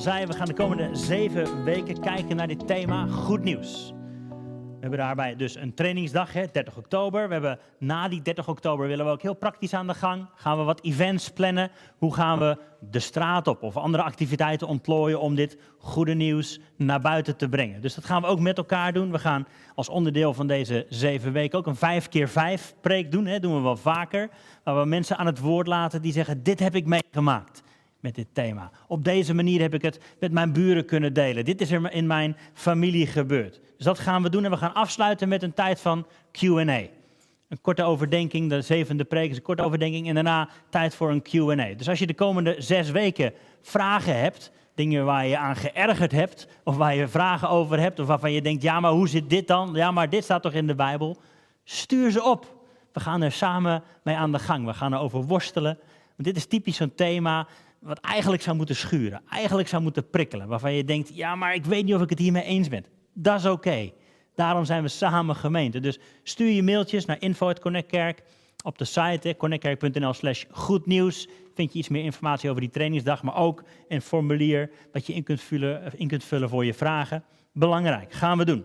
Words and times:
zei, 0.00 0.26
we 0.26 0.32
gaan 0.32 0.46
de 0.46 0.54
komende 0.54 0.88
zeven 0.92 1.64
weken 1.64 2.00
kijken 2.00 2.36
naar 2.36 2.46
dit 2.46 2.66
thema 2.66 3.06
goed 3.06 3.42
nieuws. 3.42 3.94
We 4.76 4.82
hebben 4.82 4.98
daarbij 4.98 5.36
dus 5.36 5.56
een 5.56 5.74
trainingsdag, 5.74 6.32
hè, 6.32 6.44
30 6.52 6.76
oktober. 6.76 7.26
We 7.26 7.32
hebben 7.32 7.58
na 7.78 8.08
die 8.08 8.22
30 8.22 8.48
oktober 8.48 8.86
willen 8.86 9.04
we 9.04 9.10
ook 9.10 9.22
heel 9.22 9.34
praktisch 9.34 9.74
aan 9.74 9.86
de 9.86 9.94
gang. 9.94 10.26
Gaan 10.34 10.58
we 10.58 10.64
wat 10.64 10.80
events 10.82 11.30
plannen? 11.30 11.70
Hoe 11.98 12.14
gaan 12.14 12.38
we 12.38 12.58
de 12.80 12.98
straat 12.98 13.46
op 13.46 13.62
of 13.62 13.76
andere 13.76 14.02
activiteiten 14.02 14.66
ontplooien 14.66 15.20
om 15.20 15.34
dit 15.34 15.58
goede 15.78 16.14
nieuws 16.14 16.60
naar 16.76 17.00
buiten 17.00 17.36
te 17.36 17.48
brengen? 17.48 17.80
Dus 17.80 17.94
dat 17.94 18.04
gaan 18.04 18.22
we 18.22 18.28
ook 18.28 18.40
met 18.40 18.58
elkaar 18.58 18.92
doen. 18.92 19.10
We 19.10 19.18
gaan 19.18 19.46
als 19.74 19.88
onderdeel 19.88 20.34
van 20.34 20.46
deze 20.46 20.86
zeven 20.88 21.32
weken 21.32 21.58
ook 21.58 21.66
een 21.66 21.76
5 21.76 22.08
keer 22.08 22.28
5 22.28 22.74
preek 22.80 23.10
doen. 23.12 23.26
Hè. 23.26 23.38
doen 23.40 23.54
we 23.54 23.60
wel 23.60 23.76
vaker. 23.76 24.30
Waar 24.64 24.80
we 24.80 24.86
mensen 24.88 25.16
aan 25.16 25.26
het 25.26 25.40
woord 25.40 25.66
laten 25.66 26.02
die 26.02 26.12
zeggen, 26.12 26.42
dit 26.42 26.60
heb 26.60 26.74
ik 26.74 26.86
meegemaakt 26.86 27.64
met 28.06 28.14
dit 28.14 28.26
thema. 28.32 28.70
Op 28.88 29.04
deze 29.04 29.34
manier 29.34 29.60
heb 29.60 29.74
ik 29.74 29.82
het 29.82 30.00
met 30.20 30.32
mijn 30.32 30.52
buren 30.52 30.84
kunnen 30.84 31.12
delen. 31.12 31.44
Dit 31.44 31.60
is 31.60 31.70
er 31.70 31.92
in 31.92 32.06
mijn 32.06 32.36
familie 32.52 33.06
gebeurd. 33.06 33.60
Dus 33.76 33.84
dat 33.84 33.98
gaan 33.98 34.22
we 34.22 34.30
doen 34.30 34.44
en 34.44 34.50
we 34.50 34.56
gaan 34.56 34.74
afsluiten 34.74 35.28
met 35.28 35.42
een 35.42 35.54
tijd 35.54 35.80
van 35.80 36.06
Q&A. 36.32 36.82
Een 37.48 37.60
korte 37.60 37.82
overdenking, 37.82 38.50
de 38.50 38.60
zevende 38.60 39.04
preek 39.04 39.30
is 39.30 39.36
een 39.36 39.42
korte 39.42 39.62
overdenking 39.62 40.08
en 40.08 40.14
daarna 40.14 40.48
tijd 40.70 40.94
voor 40.94 41.10
een 41.10 41.22
Q&A. 41.22 41.74
Dus 41.76 41.88
als 41.88 41.98
je 41.98 42.06
de 42.06 42.14
komende 42.14 42.54
zes 42.58 42.90
weken 42.90 43.32
vragen 43.62 44.20
hebt, 44.20 44.52
dingen 44.74 45.04
waar 45.04 45.26
je 45.26 45.38
aan 45.38 45.56
geërgerd 45.56 46.12
hebt, 46.12 46.48
of 46.64 46.76
waar 46.76 46.94
je 46.94 47.08
vragen 47.08 47.48
over 47.48 47.80
hebt, 47.80 47.98
of 47.98 48.06
waarvan 48.06 48.32
je 48.32 48.42
denkt, 48.42 48.62
ja 48.62 48.80
maar 48.80 48.92
hoe 48.92 49.08
zit 49.08 49.30
dit 49.30 49.46
dan? 49.46 49.70
Ja 49.74 49.90
maar 49.90 50.10
dit 50.10 50.24
staat 50.24 50.42
toch 50.42 50.52
in 50.52 50.66
de 50.66 50.74
Bijbel? 50.74 51.16
Stuur 51.64 52.10
ze 52.10 52.22
op. 52.22 52.54
We 52.92 53.00
gaan 53.00 53.22
er 53.22 53.32
samen 53.32 53.82
mee 54.02 54.16
aan 54.16 54.32
de 54.32 54.38
gang. 54.38 54.66
We 54.66 54.74
gaan 54.74 54.94
erover 54.94 55.24
worstelen. 55.24 55.78
Want 56.16 56.28
dit 56.28 56.36
is 56.36 56.46
typisch 56.46 56.76
zo'n 56.76 56.94
thema 56.94 57.46
wat 57.80 57.98
eigenlijk 57.98 58.42
zou 58.42 58.56
moeten 58.56 58.76
schuren, 58.76 59.22
eigenlijk 59.30 59.68
zou 59.68 59.82
moeten 59.82 60.10
prikkelen, 60.10 60.48
waarvan 60.48 60.72
je 60.72 60.84
denkt, 60.84 61.10
ja, 61.14 61.34
maar 61.34 61.54
ik 61.54 61.64
weet 61.64 61.84
niet 61.84 61.94
of 61.94 62.02
ik 62.02 62.10
het 62.10 62.18
hiermee 62.18 62.42
eens 62.42 62.68
ben. 62.68 62.84
Dat 63.12 63.38
is 63.38 63.46
oké. 63.46 63.92
Daarom 64.34 64.64
zijn 64.64 64.82
we 64.82 64.88
samen 64.88 65.36
gemeente. 65.36 65.80
Dus 65.80 65.98
stuur 66.22 66.50
je 66.50 66.62
mailtjes 66.62 67.04
naar 67.04 67.20
info.connectkerk. 67.20 68.22
Op 68.64 68.78
de 68.78 68.84
site 68.84 69.34
connectkerk.nl 69.38 70.12
slash 70.12 70.44
goed 70.50 70.86
nieuws 70.86 71.28
vind 71.54 71.72
je 71.72 71.78
iets 71.78 71.88
meer 71.88 72.04
informatie 72.04 72.48
over 72.48 72.60
die 72.60 72.70
trainingsdag, 72.70 73.22
maar 73.22 73.36
ook 73.36 73.62
een 73.88 74.02
formulier 74.02 74.70
dat 74.92 75.06
je 75.06 75.14
in 75.14 75.22
kunt, 75.22 75.40
vullen, 75.40 75.92
in 75.96 76.08
kunt 76.08 76.24
vullen 76.24 76.48
voor 76.48 76.64
je 76.64 76.74
vragen. 76.74 77.24
Belangrijk, 77.52 78.12
gaan 78.12 78.38
we 78.38 78.44
doen. 78.44 78.64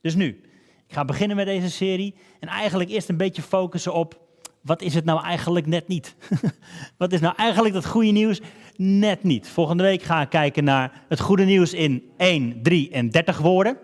Dus 0.00 0.14
nu, 0.14 0.40
ik 0.86 0.94
ga 0.94 1.04
beginnen 1.04 1.36
met 1.36 1.46
deze 1.46 1.70
serie 1.70 2.14
en 2.40 2.48
eigenlijk 2.48 2.90
eerst 2.90 3.08
een 3.08 3.16
beetje 3.16 3.42
focussen 3.42 3.94
op 3.94 4.20
wat 4.62 4.82
is 4.82 4.94
het 4.94 5.04
nou 5.04 5.22
eigenlijk 5.22 5.66
net 5.66 5.88
niet? 5.88 6.14
wat 6.98 7.12
is 7.12 7.20
nou 7.20 7.34
eigenlijk 7.36 7.74
dat 7.74 7.86
goede 7.86 8.10
nieuws 8.10 8.40
net 8.76 9.22
niet? 9.22 9.48
Volgende 9.48 9.82
week 9.82 10.02
gaan 10.02 10.20
we 10.20 10.28
kijken 10.28 10.64
naar 10.64 11.04
het 11.08 11.20
goede 11.20 11.44
nieuws 11.44 11.72
in 11.72 12.10
1, 12.16 12.62
3 12.62 12.90
en 12.90 13.10
30 13.10 13.38
woorden. 13.38 13.76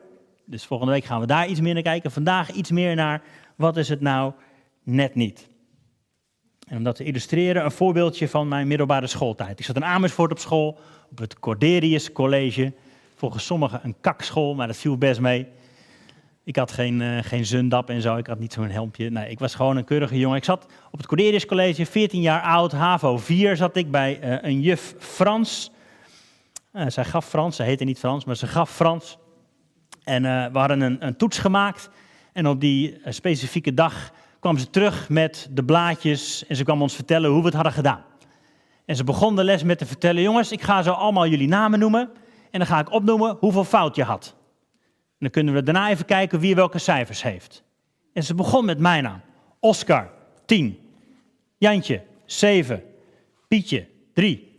Dus 0.45 0.65
volgende 0.65 0.93
week 0.93 1.05
gaan 1.05 1.21
we 1.21 1.27
daar 1.27 1.49
iets 1.49 1.61
meer 1.61 1.75
naar 1.75 1.83
kijken. 1.83 2.11
Vandaag 2.11 2.51
iets 2.51 2.71
meer 2.71 2.95
naar 2.95 3.23
wat 3.57 3.77
is 3.77 3.89
het 3.89 4.01
nou 4.01 4.33
net 4.83 5.15
niet? 5.15 5.49
En 6.69 6.77
om 6.77 6.83
dat 6.83 6.97
te 6.97 7.05
illustreren, 7.05 7.65
een 7.65 7.71
voorbeeldje 7.71 8.29
van 8.29 8.49
mijn 8.49 8.67
middelbare 8.67 9.07
schooltijd. 9.07 9.59
Ik 9.59 9.65
zat 9.65 9.77
in 9.77 9.85
Amersfoort 9.85 10.31
op 10.31 10.39
school, 10.39 10.79
op 11.11 11.19
het 11.19 11.39
Corderius 11.39 12.13
College. 12.13 12.73
Volgens 13.15 13.47
sommigen 13.47 13.81
een 13.83 13.97
kakschool, 14.01 14.55
maar 14.55 14.67
dat 14.67 14.77
viel 14.77 14.99
best 14.99 15.21
mee. 15.21 15.47
Ik 16.47 16.56
had 16.56 16.72
geen, 16.72 17.00
uh, 17.00 17.19
geen 17.22 17.47
zundap 17.47 17.91
en 17.91 18.00
zo, 18.00 18.16
ik 18.16 18.27
had 18.27 18.39
niet 18.39 18.52
zo'n 18.52 18.70
helmpje. 18.70 19.11
Nee, 19.11 19.30
ik 19.30 19.39
was 19.39 19.55
gewoon 19.55 19.77
een 19.77 19.84
keurige 19.84 20.19
jongen. 20.19 20.36
Ik 20.36 20.44
zat 20.44 20.66
op 20.91 20.98
het 20.98 21.06
Corderius 21.06 21.47
College, 21.47 21.86
14 21.86 22.20
jaar 22.20 22.42
oud, 22.42 22.73
HAVO 22.73 23.18
4 23.18 23.57
zat 23.57 23.77
ik 23.77 23.90
bij 23.90 24.20
uh, 24.24 24.51
een 24.51 24.61
juf 24.61 24.95
Frans. 24.98 25.70
Uh, 26.73 26.85
zij 26.89 27.05
gaf 27.05 27.29
Frans, 27.29 27.56
ze 27.56 27.62
heette 27.62 27.85
niet 27.85 27.98
Frans, 27.98 28.24
maar 28.24 28.36
ze 28.36 28.46
gaf 28.46 28.70
Frans. 28.70 29.18
En 30.05 30.23
we 30.52 30.58
hadden 30.58 30.80
een, 30.80 31.06
een, 31.06 31.17
toets 31.17 31.39
gemaakt. 31.39 31.90
En 32.33 32.46
op 32.46 32.61
die 32.61 33.01
specifieke 33.05 33.74
dag 33.74 34.12
kwam 34.40 34.58
ze 34.58 34.70
terug 34.70 35.08
met 35.08 35.48
de 35.51 35.64
blaadjes 35.64 36.46
en 36.46 36.56
ze 36.56 36.64
kwam 36.64 36.83
ons 36.83 36.95
vertellen 36.95 37.30
hoe 37.30 37.40
we 37.40 37.46
het 37.46 37.55
hadden 37.55 37.73
gedaan. 37.73 38.05
En 38.85 38.96
ze 38.96 39.05
begon 39.05 39.36
de 39.36 39.45
les 39.45 39.62
met 39.62 39.79
te 39.79 39.86
vertellen, 39.86 40.23
jongens, 40.23 40.52
ik 40.52 40.62
ga 40.62 40.83
zo 40.83 40.92
allemaal 40.92 41.27
jullie 41.27 41.48
namen 41.48 41.79
noemen. 41.79 42.11
En 42.51 42.58
dan 42.58 42.68
ga 42.68 42.79
ik 42.79 42.92
opnoemen 42.92 43.36
hoeveel 43.40 43.64
fout 43.64 43.96
je 43.96 44.05
had 44.05 44.36
dan 45.19 45.31
kunnen 45.31 45.55
we 45.55 45.63
daarna 45.63 45.91
even 45.91 46.05
kijken 46.05 46.41
wie 46.41 46.55
welke 46.55 46.79
cijfers 46.79 47.23
heeft. 47.23 47.65
En 48.13 48.23
ze 48.23 48.35
begon 48.35 48.65
met 48.65 48.79
mijn 48.79 49.03
naam. 49.03 49.21
Oscar, 49.61 50.11
10. 50.45 50.79
Jantje, 51.59 52.03
7. 52.25 52.83
Pietje, 53.49 53.87
3. 54.13 54.57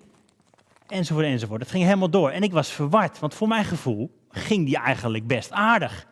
Enzovoort, 0.88 1.26
enzovoort. 1.26 1.62
Het 1.62 1.72
ging 1.72 1.84
helemaal 1.84 2.10
door. 2.10 2.30
En 2.30 2.44
ik 2.44 2.52
was 2.52 2.72
verward, 2.72 3.20
want 3.20 3.34
voor 3.34 3.48
mijn 3.48 3.66
gevoel 3.66 4.12
ging 4.30 4.66
die 4.66 4.78
eigenlijk 4.78 5.28
best 5.28 5.52
aardig. 5.52 6.08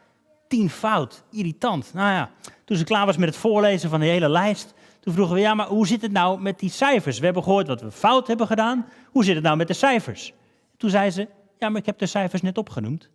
10 0.47 0.69
fout, 0.69 1.23
irritant. 1.31 1.93
Nou 1.93 2.09
ja, 2.09 2.31
toen 2.65 2.77
ze 2.77 2.83
klaar 2.83 3.05
was 3.05 3.17
met 3.17 3.27
het 3.27 3.37
voorlezen 3.37 3.89
van 3.89 3.99
de 3.99 4.05
hele 4.05 4.29
lijst, 4.29 4.73
toen 4.99 5.13
vroegen 5.13 5.35
we, 5.35 5.41
ja, 5.41 5.53
maar 5.53 5.67
hoe 5.67 5.87
zit 5.87 6.01
het 6.01 6.11
nou 6.11 6.41
met 6.41 6.59
die 6.59 6.69
cijfers? 6.69 7.19
We 7.19 7.25
hebben 7.25 7.43
gehoord 7.43 7.67
wat 7.67 7.81
we 7.81 7.91
fout 7.91 8.27
hebben 8.27 8.47
gedaan. 8.47 8.85
Hoe 9.09 9.23
zit 9.23 9.35
het 9.35 9.43
nou 9.43 9.57
met 9.57 9.67
de 9.67 9.73
cijfers? 9.73 10.33
Toen 10.77 10.89
zei 10.89 11.11
ze, 11.11 11.27
ja, 11.59 11.69
maar 11.69 11.79
ik 11.79 11.85
heb 11.85 11.97
de 11.97 12.05
cijfers 12.05 12.41
net 12.41 12.57
opgenoemd. 12.57 13.09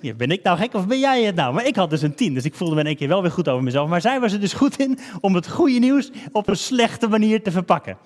Ja, 0.00 0.14
ben 0.14 0.30
ik 0.30 0.42
nou 0.42 0.58
gek 0.58 0.74
of 0.74 0.86
ben 0.86 0.98
jij 0.98 1.22
het 1.22 1.34
nou? 1.34 1.54
Maar 1.54 1.66
ik 1.66 1.76
had 1.76 1.90
dus 1.90 2.02
een 2.02 2.14
tien, 2.14 2.34
dus 2.34 2.44
ik 2.44 2.54
voelde 2.54 2.74
me 2.74 2.80
in 2.80 2.86
één 2.86 2.96
keer 2.96 3.08
wel 3.08 3.22
weer 3.22 3.30
goed 3.30 3.48
over 3.48 3.64
mezelf. 3.64 3.88
Maar 3.88 4.00
zij 4.00 4.20
was 4.20 4.32
er 4.32 4.40
dus 4.40 4.52
goed 4.52 4.78
in 4.78 4.98
om 5.20 5.34
het 5.34 5.48
goede 5.48 5.78
nieuws 5.78 6.10
op 6.32 6.48
een 6.48 6.56
slechte 6.56 7.08
manier 7.08 7.42
te 7.42 7.50
verpakken. 7.50 7.96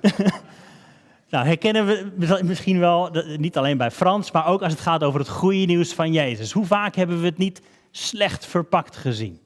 nou, 1.30 1.46
herkennen 1.46 1.86
we 1.86 2.40
misschien 2.44 2.78
wel, 2.78 3.10
niet 3.36 3.56
alleen 3.56 3.76
bij 3.76 3.90
Frans, 3.90 4.30
maar 4.30 4.46
ook 4.46 4.62
als 4.62 4.72
het 4.72 4.80
gaat 4.80 5.02
over 5.02 5.20
het 5.20 5.28
goede 5.28 5.64
nieuws 5.64 5.92
van 5.92 6.12
Jezus. 6.12 6.52
Hoe 6.52 6.66
vaak 6.66 6.94
hebben 6.94 7.20
we 7.20 7.26
het 7.26 7.38
niet 7.38 7.62
slecht 7.90 8.46
verpakt 8.46 8.96
gezien? 8.96 9.40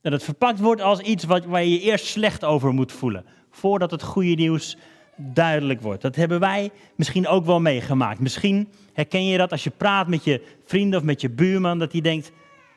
Dat 0.00 0.12
het 0.12 0.24
verpakt 0.24 0.60
wordt 0.60 0.80
als 0.80 1.00
iets 1.00 1.24
wat, 1.24 1.44
waar 1.44 1.64
je 1.64 1.70
je 1.70 1.80
eerst 1.80 2.06
slecht 2.06 2.44
over 2.44 2.72
moet 2.72 2.92
voelen, 2.92 3.24
voordat 3.50 3.90
het 3.90 4.02
goede 4.02 4.34
nieuws 4.34 4.76
duidelijk 5.20 5.80
wordt. 5.80 6.02
Dat 6.02 6.16
hebben 6.16 6.40
wij 6.40 6.70
misschien 6.94 7.28
ook 7.28 7.44
wel 7.44 7.60
meegemaakt. 7.60 8.20
Misschien 8.20 8.68
herken 8.92 9.24
je 9.24 9.38
dat 9.38 9.50
als 9.50 9.64
je 9.64 9.70
praat 9.70 10.08
met 10.08 10.24
je 10.24 10.42
vrienden 10.64 10.98
of 10.98 11.04
met 11.04 11.20
je 11.20 11.30
buurman, 11.30 11.78
dat 11.78 11.90
die 11.90 12.02
denkt, 12.02 12.32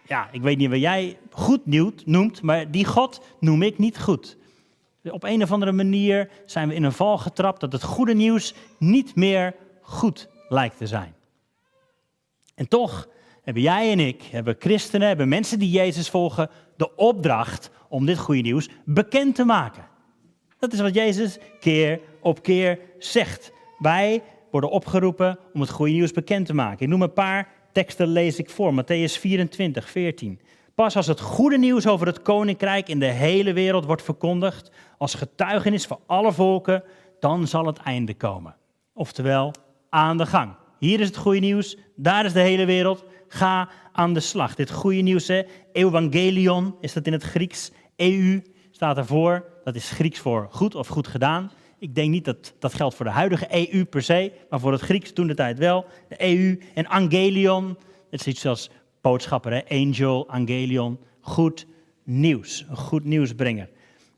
ja, 0.07 0.27
ik 0.31 0.41
weet 0.41 0.57
niet 0.57 0.69
wat 0.69 0.79
jij 0.79 1.17
goed 1.29 1.61
noemt, 2.05 2.41
maar 2.41 2.71
die 2.71 2.85
God 2.85 3.21
noem 3.39 3.61
ik 3.61 3.77
niet 3.77 3.99
goed. 3.99 4.37
Op 5.03 5.23
een 5.23 5.43
of 5.43 5.51
andere 5.51 5.71
manier 5.71 6.29
zijn 6.45 6.67
we 6.67 6.75
in 6.75 6.83
een 6.83 6.91
val 6.91 7.17
getrapt 7.17 7.59
dat 7.59 7.71
het 7.71 7.83
goede 7.83 8.13
nieuws 8.13 8.53
niet 8.77 9.15
meer 9.15 9.55
goed 9.81 10.27
lijkt 10.49 10.77
te 10.77 10.87
zijn. 10.87 11.13
En 12.55 12.67
toch 12.67 13.07
hebben 13.43 13.63
jij 13.63 13.91
en 13.91 13.99
ik, 13.99 14.23
hebben 14.23 14.55
christenen, 14.59 15.07
hebben 15.07 15.29
mensen 15.29 15.59
die 15.59 15.69
Jezus 15.69 16.09
volgen, 16.09 16.49
de 16.77 16.95
opdracht 16.95 17.69
om 17.89 18.05
dit 18.05 18.17
goede 18.17 18.41
nieuws 18.41 18.69
bekend 18.85 19.35
te 19.35 19.45
maken. 19.45 19.87
Dat 20.59 20.73
is 20.73 20.79
wat 20.79 20.93
Jezus 20.93 21.37
keer 21.59 21.99
op 22.23 22.43
keer 22.43 22.79
zegt. 22.97 23.51
Wij 23.77 24.21
worden 24.51 24.69
opgeroepen 24.69 25.39
om 25.53 25.61
het 25.61 25.69
goede 25.69 25.91
nieuws 25.91 26.11
bekend 26.11 26.45
te 26.45 26.53
maken. 26.53 26.79
Ik 26.79 26.87
noem 26.87 27.01
een 27.01 27.13
paar 27.13 27.47
teksten, 27.71 28.07
lees 28.07 28.39
ik 28.39 28.49
voor. 28.49 28.73
Matthäus 28.73 29.19
24, 29.19 29.89
14. 29.89 30.39
Pas 30.75 30.95
als 30.95 31.07
het 31.07 31.19
goede 31.19 31.57
nieuws 31.57 31.87
over 31.87 32.07
het 32.07 32.21
koninkrijk 32.21 32.89
in 32.89 32.99
de 32.99 33.05
hele 33.05 33.53
wereld 33.53 33.85
wordt 33.85 34.01
verkondigd, 34.01 34.71
als 34.97 35.13
getuigenis 35.13 35.85
voor 35.85 35.99
alle 36.05 36.31
volken, 36.31 36.83
dan 37.19 37.47
zal 37.47 37.65
het 37.65 37.77
einde 37.77 38.13
komen. 38.13 38.55
Oftewel, 38.93 39.53
aan 39.89 40.17
de 40.17 40.25
gang. 40.25 40.55
Hier 40.79 40.99
is 40.99 41.07
het 41.07 41.17
goede 41.17 41.39
nieuws, 41.39 41.77
daar 41.95 42.25
is 42.25 42.33
de 42.33 42.39
hele 42.39 42.65
wereld. 42.65 43.03
Ga 43.27 43.69
aan 43.91 44.13
de 44.13 44.19
slag. 44.19 44.55
Dit 44.55 44.71
goede 44.71 45.01
nieuws, 45.01 45.31
evangelion 45.71 46.75
is 46.79 46.93
dat 46.93 47.05
in 47.05 47.13
het 47.13 47.23
Grieks. 47.23 47.71
EU 47.95 48.41
staat 48.71 48.97
ervoor. 48.97 49.45
Dat 49.63 49.75
is 49.75 49.89
Grieks 49.89 50.19
voor 50.19 50.47
goed 50.51 50.75
of 50.75 50.87
goed 50.87 51.07
gedaan. 51.07 51.51
Ik 51.83 51.95
denk 51.95 52.09
niet 52.09 52.25
dat 52.25 52.53
dat 52.59 52.73
geldt 52.73 52.95
voor 52.95 53.05
de 53.05 53.11
huidige 53.11 53.71
EU 53.71 53.85
per 53.85 54.01
se, 54.01 54.31
maar 54.49 54.59
voor 54.59 54.71
het 54.71 54.81
Grieks 54.81 55.13
toen 55.13 55.27
de 55.27 55.33
tijd 55.33 55.57
wel. 55.57 55.85
De 56.09 56.15
EU 56.23 56.59
en 56.73 56.87
angelion, 56.87 57.77
het 58.09 58.19
is 58.19 58.27
iets 58.27 58.45
als 58.45 58.69
boodschapper, 59.01 59.63
angel, 59.67 60.29
angelion. 60.29 60.99
Goed 61.21 61.67
nieuws, 62.03 62.65
een 62.69 62.75
goed 62.75 63.03
nieuwsbrenger. 63.03 63.69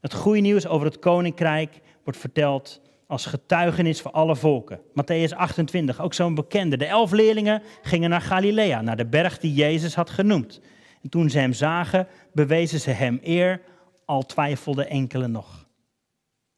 Het 0.01 0.13
goede 0.13 0.39
nieuws 0.39 0.67
over 0.67 0.85
het 0.85 0.99
koninkrijk 0.99 1.79
wordt 2.03 2.19
verteld 2.19 2.81
als 3.07 3.25
getuigenis 3.25 4.01
voor 4.01 4.11
alle 4.11 4.35
volken. 4.35 4.79
Matthäus 4.79 5.35
28, 5.35 6.01
ook 6.01 6.13
zo'n 6.13 6.35
bekende. 6.35 6.77
De 6.77 6.85
elf 6.85 7.11
leerlingen 7.11 7.61
gingen 7.81 8.09
naar 8.09 8.21
Galilea, 8.21 8.81
naar 8.81 8.97
de 8.97 9.05
berg 9.05 9.39
die 9.39 9.53
Jezus 9.53 9.95
had 9.95 10.09
genoemd. 10.09 10.61
En 11.03 11.09
toen 11.09 11.29
ze 11.29 11.39
hem 11.39 11.53
zagen, 11.53 12.07
bewezen 12.33 12.79
ze 12.79 12.89
hem 12.89 13.19
eer 13.23 13.61
al 14.05 14.25
twijfelde 14.25 14.85
enkele 14.85 15.27
nog. 15.27 15.64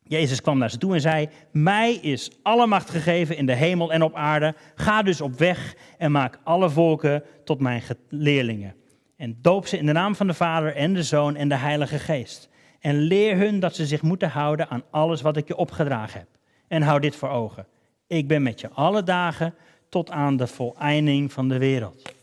Jezus 0.07 0.41
kwam 0.41 0.57
naar 0.57 0.69
ze 0.69 0.77
toe 0.77 0.93
en 0.93 1.01
zei: 1.01 1.29
Mij 1.51 1.93
is 1.93 2.31
alle 2.41 2.67
macht 2.67 2.89
gegeven 2.89 3.37
in 3.37 3.45
de 3.45 3.53
hemel 3.53 3.91
en 3.91 4.01
op 4.01 4.15
aarde. 4.15 4.55
Ga 4.75 5.01
dus 5.01 5.21
op 5.21 5.37
weg 5.37 5.75
en 5.97 6.11
maak 6.11 6.39
alle 6.43 6.69
volken 6.69 7.23
tot 7.43 7.59
mijn 7.59 7.81
leerlingen. 8.09 8.75
En 9.17 9.37
doop 9.41 9.67
ze 9.67 9.77
in 9.77 9.85
de 9.85 9.91
naam 9.91 10.15
van 10.15 10.27
de 10.27 10.33
Vader 10.33 10.75
en 10.75 10.93
de 10.93 11.03
Zoon 11.03 11.35
en 11.35 11.49
de 11.49 11.55
Heilige 11.55 11.99
Geest. 11.99 12.49
En 12.79 12.95
leer 12.95 13.37
hun 13.37 13.59
dat 13.59 13.75
ze 13.75 13.85
zich 13.85 14.01
moeten 14.01 14.29
houden 14.29 14.69
aan 14.69 14.83
alles 14.91 15.21
wat 15.21 15.37
ik 15.37 15.47
je 15.47 15.55
opgedragen 15.55 16.19
heb. 16.19 16.29
En 16.67 16.81
hou 16.81 16.99
dit 16.99 17.15
voor 17.15 17.29
ogen. 17.29 17.65
Ik 18.07 18.27
ben 18.27 18.43
met 18.43 18.61
je 18.61 18.69
alle 18.69 19.03
dagen 19.03 19.53
tot 19.89 20.11
aan 20.11 20.37
de 20.37 20.47
voleinding 20.47 21.31
van 21.31 21.49
de 21.49 21.57
wereld. 21.57 22.15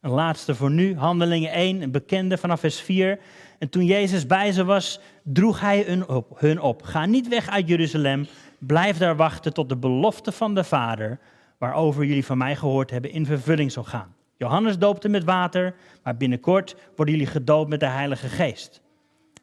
Een 0.00 0.10
laatste 0.10 0.54
voor 0.54 0.70
nu, 0.70 0.96
Handelingen 0.96 1.52
1, 1.52 1.82
een 1.82 1.90
bekende 1.90 2.38
vanaf 2.38 2.60
vers 2.60 2.80
4. 2.80 3.18
En 3.64 3.70
toen 3.70 3.84
Jezus 3.84 4.26
bij 4.26 4.52
ze 4.52 4.64
was, 4.64 5.00
droeg 5.22 5.60
hij 5.60 6.02
hun 6.34 6.60
op. 6.60 6.82
Ga 6.82 7.06
niet 7.06 7.28
weg 7.28 7.48
uit 7.48 7.68
Jeruzalem, 7.68 8.26
blijf 8.58 8.98
daar 8.98 9.16
wachten 9.16 9.52
tot 9.52 9.68
de 9.68 9.76
belofte 9.76 10.32
van 10.32 10.54
de 10.54 10.64
Vader, 10.64 11.18
waarover 11.58 12.04
jullie 12.04 12.24
van 12.24 12.38
mij 12.38 12.56
gehoord 12.56 12.90
hebben, 12.90 13.10
in 13.10 13.26
vervulling 13.26 13.72
zal 13.72 13.84
gaan. 13.84 14.14
Johannes 14.36 14.78
doopte 14.78 15.08
met 15.08 15.24
water, 15.24 15.74
maar 16.02 16.16
binnenkort 16.16 16.76
worden 16.96 17.14
jullie 17.14 17.30
gedoopt 17.30 17.68
met 17.68 17.80
de 17.80 17.86
Heilige 17.86 18.28
Geest. 18.28 18.80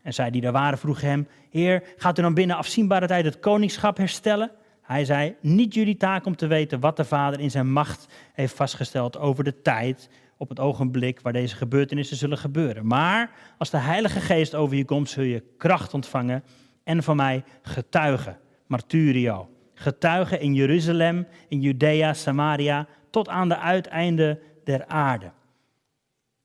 En 0.04 0.14
zij 0.14 0.32
die 0.32 0.42
daar 0.42 0.52
waren 0.52 0.78
vroegen 0.78 1.08
hem, 1.08 1.28
Heer, 1.50 1.84
gaat 1.98 2.20
u 2.20 2.22
dan 2.22 2.34
binnen 2.34 2.56
afzienbare 2.56 3.08
tijd 3.08 3.26
het 3.26 3.40
koningschap 3.40 3.98
herstellen? 3.98 4.52
Hij 4.82 5.06
zei, 5.06 5.36
niet 5.40 5.74
jullie 5.74 5.98
taak 5.98 6.26
om 6.26 6.36
te 6.36 6.48
weten 6.48 6.80
wat 6.80 6.98
de 6.98 7.06
Vader 7.06 7.40
in 7.40 7.52
zijn 7.52 7.72
macht 7.72 8.08
heeft 8.34 8.56
vastgesteld 8.56 9.18
over 9.18 9.44
de 9.44 9.62
tijd, 9.62 10.10
op 10.42 10.50
het 10.50 10.60
ogenblik 10.60 11.20
waar 11.22 11.34
deze 11.34 11.56
gebeurtenissen 11.56 12.18
zullen 12.18 12.38
gebeuren. 12.38 12.88
Maar 12.88 13.32
als 13.58 13.70
de 13.70 13.78
Heilige 13.78 14.20
Geest 14.20 14.56
over 14.56 14.76
je 14.78 14.86
komt, 14.86 15.10
zul 15.10 15.24
je 15.24 15.44
kracht 15.58 15.94
ontvangen 15.94 16.44
en 16.84 17.04
van 17.04 17.16
mij 17.16 17.44
getuigen, 17.62 18.38
marturio. 18.68 19.50
Getuigen 19.74 20.42
in 20.42 20.54
Jeruzalem, 20.54 21.28
in 21.48 21.62
Judea, 21.62 22.14
Samaria, 22.14 22.88
tot 23.10 23.30
aan 23.30 23.50
de 23.50 23.58
uiteinden 23.58 24.40
der 24.64 24.86
aarde. 24.88 25.32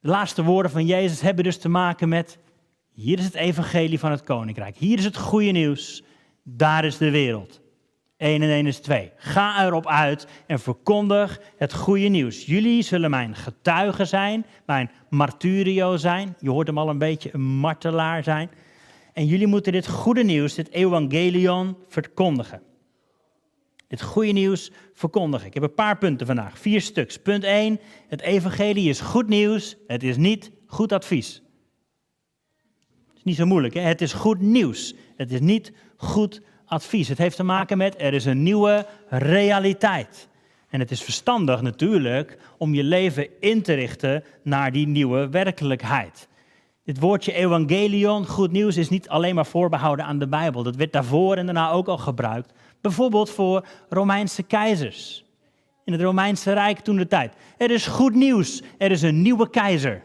De 0.01 0.09
laatste 0.09 0.43
woorden 0.43 0.71
van 0.71 0.87
Jezus 0.87 1.21
hebben 1.21 1.45
dus 1.45 1.59
te 1.59 1.69
maken 1.69 2.09
met, 2.09 2.39
hier 2.93 3.19
is 3.19 3.25
het 3.25 3.35
evangelie 3.35 3.99
van 3.99 4.11
het 4.11 4.23
koninkrijk, 4.23 4.77
hier 4.77 4.99
is 4.99 5.05
het 5.05 5.17
goede 5.17 5.51
nieuws, 5.51 6.03
daar 6.43 6.85
is 6.85 6.97
de 6.97 7.11
wereld. 7.11 7.61
1 8.17 8.43
en 8.43 8.49
1 8.49 8.67
is 8.67 8.79
2. 8.79 9.13
Ga 9.17 9.65
erop 9.67 9.87
uit 9.87 10.27
en 10.47 10.59
verkondig 10.59 11.41
het 11.57 11.75
goede 11.75 12.09
nieuws. 12.09 12.47
Jullie 12.47 12.83
zullen 12.83 13.11
mijn 13.11 13.35
getuigen 13.35 14.07
zijn, 14.07 14.47
mijn 14.67 14.91
marturio 15.11 15.97
zijn. 15.97 16.37
Je 16.41 16.51
hoort 16.51 16.67
hem 16.67 16.79
al 16.79 16.89
een 16.89 16.99
beetje 16.99 17.31
een 17.33 17.41
martelaar 17.41 18.23
zijn. 18.23 18.51
En 19.13 19.27
jullie 19.27 19.47
moeten 19.47 19.73
dit 19.73 19.89
goede 19.89 20.23
nieuws, 20.23 20.55
dit 20.55 20.71
evangelion, 20.71 21.77
verkondigen. 21.89 22.63
Dit 23.89 24.03
goede 24.03 24.33
nieuws 24.33 24.73
verkondigen. 24.93 25.47
Ik 25.47 25.55
heb 25.55 25.63
een 25.63 25.75
paar 25.75 25.99
punten 25.99 26.27
vandaag, 26.27 26.59
vier 26.59 26.81
stuks. 26.81 27.19
Punt 27.19 27.45
1, 27.45 27.81
het 28.09 28.21
evangelie 28.21 28.89
is 28.89 29.01
goed 29.01 29.29
nieuws, 29.29 29.77
het 29.87 30.03
is 30.03 30.17
niet 30.17 30.51
goed 30.67 30.93
advies. 30.93 31.43
Het 33.09 33.17
is 33.17 33.23
niet 33.23 33.37
zo 33.37 33.47
moeilijk, 33.47 33.75
hè? 33.75 33.81
het 33.81 34.01
is 34.01 34.13
goed 34.13 34.41
nieuws, 34.41 34.95
het 35.17 35.33
is 35.33 35.41
niet 35.41 35.73
goed 35.97 36.35
advies. 36.35 36.55
Het 36.69 37.19
heeft 37.19 37.37
te 37.37 37.43
maken 37.43 37.79
met 37.79 37.95
er 37.99 38.15
is 38.15 38.25
een 38.25 38.43
nieuwe 38.43 38.87
realiteit. 39.09 40.29
En 40.69 40.81
het 40.81 40.91
is 40.91 41.03
verstandig 41.03 41.63
natuurlijk 41.63 42.39
om 42.59 42.75
je 42.75 42.85
leven 42.85 43.29
in 43.41 43.63
te 43.63 43.75
richten 43.75 44.25
naar 44.43 44.73
die 44.73 44.87
nieuwe 44.87 45.29
werkelijkheid. 45.29 46.29
Dit 46.85 46.99
woordje 46.99 47.33
evangelion, 47.33 48.27
goed 48.27 48.53
nieuws, 48.53 48.77
is 48.77 48.89
niet 48.89 49.09
alleen 49.09 49.35
maar 49.35 49.47
voorbehouden 49.47 50.05
aan 50.05 50.19
de 50.19 50.29
Bijbel. 50.29 50.63
Dat 50.63 50.77
werd 50.77 50.93
daarvoor 50.93 51.37
en 51.37 51.45
daarna 51.45 51.71
ook 51.71 51.89
al 51.89 51.99
gebruikt. 51.99 52.53
Bijvoorbeeld 52.81 53.31
voor 53.31 53.67
Romeinse 53.89 54.43
keizers. 54.43 55.25
In 55.85 55.93
het 55.93 56.03
Romeinse 56.03 56.53
Rijk 56.53 56.79
toen 56.79 56.97
de 56.97 57.07
tijd. 57.07 57.35
Er 57.57 57.71
is 57.71 57.87
goed 57.87 58.15
nieuws, 58.15 58.63
er 58.79 58.91
is 58.91 59.03
een 59.03 59.23
nieuwe 59.23 59.51
keizer. 59.51 60.03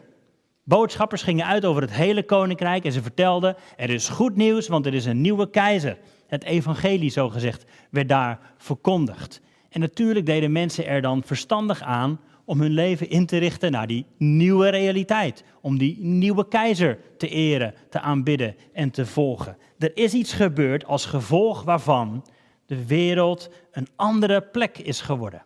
Boodschappers 0.64 1.22
gingen 1.22 1.46
uit 1.46 1.64
over 1.64 1.82
het 1.82 1.92
hele 1.92 2.22
koninkrijk 2.22 2.84
en 2.84 2.92
ze 2.92 3.02
vertelden: 3.02 3.56
er 3.76 3.90
is 3.90 4.08
goed 4.08 4.36
nieuws, 4.36 4.68
want 4.68 4.86
er 4.86 4.94
is 4.94 5.04
een 5.04 5.20
nieuwe 5.20 5.50
keizer 5.50 5.96
het 6.32 6.44
evangelie, 6.44 7.10
zo 7.10 7.28
gezegd, 7.28 7.64
werd 7.90 8.08
daar 8.08 8.54
verkondigd. 8.56 9.40
En 9.68 9.80
natuurlijk 9.80 10.26
deden 10.26 10.52
mensen 10.52 10.86
er 10.86 11.02
dan 11.02 11.22
verstandig 11.22 11.82
aan 11.82 12.20
om 12.44 12.60
hun 12.60 12.70
leven 12.70 13.10
in 13.10 13.26
te 13.26 13.36
richten 13.36 13.72
naar 13.72 13.86
die 13.86 14.06
nieuwe 14.16 14.68
realiteit. 14.68 15.44
Om 15.60 15.78
die 15.78 15.98
nieuwe 15.98 16.48
keizer 16.48 16.98
te 17.16 17.28
eren, 17.28 17.74
te 17.90 18.00
aanbidden 18.00 18.56
en 18.72 18.90
te 18.90 19.06
volgen. 19.06 19.56
Er 19.78 19.96
is 19.96 20.14
iets 20.14 20.32
gebeurd 20.32 20.84
als 20.84 21.06
gevolg 21.06 21.62
waarvan 21.62 22.26
de 22.66 22.86
wereld 22.86 23.50
een 23.72 23.88
andere 23.96 24.42
plek 24.42 24.78
is 24.78 25.00
geworden. 25.00 25.44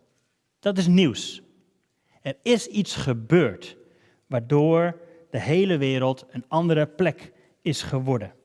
Dat 0.61 0.79
is 0.79 0.87
nieuws. 0.87 1.43
Er 2.23 2.37
is 2.43 2.67
iets 2.67 2.97
gebeurd 2.97 3.77
waardoor 4.27 5.01
de 5.31 5.41
hele 5.41 5.77
wereld 5.79 6.27
een 6.31 6.45
andere 6.49 6.87
plek 6.87 7.33
is 7.63 7.83
geworden. 7.83 8.36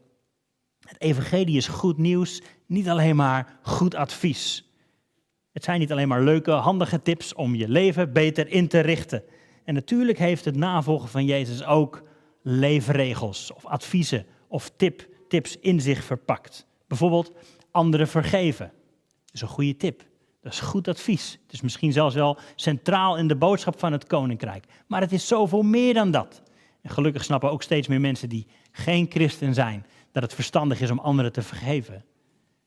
Het 0.91 1.01
evangelie 1.01 1.57
is 1.57 1.67
goed 1.67 1.97
nieuws, 1.97 2.41
niet 2.65 2.89
alleen 2.89 3.15
maar 3.15 3.59
goed 3.61 3.95
advies. 3.95 4.71
Het 5.51 5.63
zijn 5.63 5.79
niet 5.79 5.91
alleen 5.91 6.07
maar 6.07 6.21
leuke, 6.21 6.51
handige 6.51 7.01
tips 7.01 7.33
om 7.33 7.55
je 7.55 7.69
leven 7.69 8.13
beter 8.13 8.47
in 8.47 8.67
te 8.67 8.79
richten. 8.79 9.23
En 9.63 9.73
natuurlijk 9.73 10.17
heeft 10.17 10.45
het 10.45 10.55
navolgen 10.55 11.09
van 11.09 11.25
Jezus 11.25 11.65
ook 11.65 12.03
leefregels 12.41 13.53
of 13.53 13.65
adviezen 13.65 14.25
of 14.47 14.71
tip, 14.75 15.07
tips 15.27 15.57
in 15.59 15.81
zich 15.81 16.03
verpakt. 16.03 16.67
Bijvoorbeeld 16.88 17.31
anderen 17.71 18.07
vergeven. 18.07 18.71
Dat 19.25 19.33
is 19.33 19.41
een 19.41 19.47
goede 19.47 19.77
tip. 19.77 20.03
Dat 20.41 20.53
is 20.53 20.59
goed 20.59 20.88
advies. 20.88 21.39
Het 21.43 21.53
is 21.53 21.61
misschien 21.61 21.91
zelfs 21.91 22.15
wel 22.15 22.38
centraal 22.55 23.17
in 23.17 23.27
de 23.27 23.35
boodschap 23.35 23.79
van 23.79 23.91
het 23.91 24.07
koninkrijk. 24.07 24.65
Maar 24.88 25.01
het 25.01 25.11
is 25.11 25.27
zoveel 25.27 25.61
meer 25.61 25.93
dan 25.93 26.11
dat. 26.11 26.41
En 26.81 26.89
gelukkig 26.89 27.23
snappen 27.23 27.51
ook 27.51 27.63
steeds 27.63 27.88
meer 27.88 28.01
mensen 28.01 28.29
die 28.29 28.47
geen 28.71 29.05
christen 29.09 29.53
zijn 29.53 29.85
dat 30.11 30.23
het 30.23 30.33
verstandig 30.33 30.81
is 30.81 30.91
om 30.91 30.99
anderen 30.99 31.31
te 31.31 31.41
vergeven. 31.41 32.05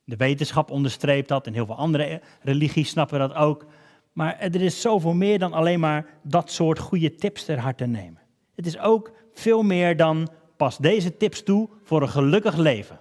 De 0.04 0.16
wetenschap 0.16 0.70
onderstreept 0.70 1.28
dat 1.28 1.46
en 1.46 1.52
heel 1.52 1.66
veel 1.66 1.76
andere 1.76 2.20
religies 2.40 2.88
snappen 2.88 3.18
dat 3.18 3.34
ook. 3.34 3.66
Maar 4.12 4.38
er 4.38 4.62
is 4.62 4.80
zoveel 4.80 5.14
meer 5.14 5.38
dan 5.38 5.52
alleen 5.52 5.80
maar 5.80 6.06
dat 6.22 6.50
soort 6.50 6.78
goede 6.78 7.14
tips 7.14 7.44
ter 7.44 7.58
harte 7.58 7.86
nemen. 7.86 8.20
Het 8.54 8.66
is 8.66 8.78
ook 8.78 9.12
veel 9.32 9.62
meer 9.62 9.96
dan 9.96 10.28
pas 10.56 10.78
deze 10.78 11.16
tips 11.16 11.42
toe 11.42 11.68
voor 11.82 12.02
een 12.02 12.08
gelukkig 12.08 12.56
leven. 12.56 13.00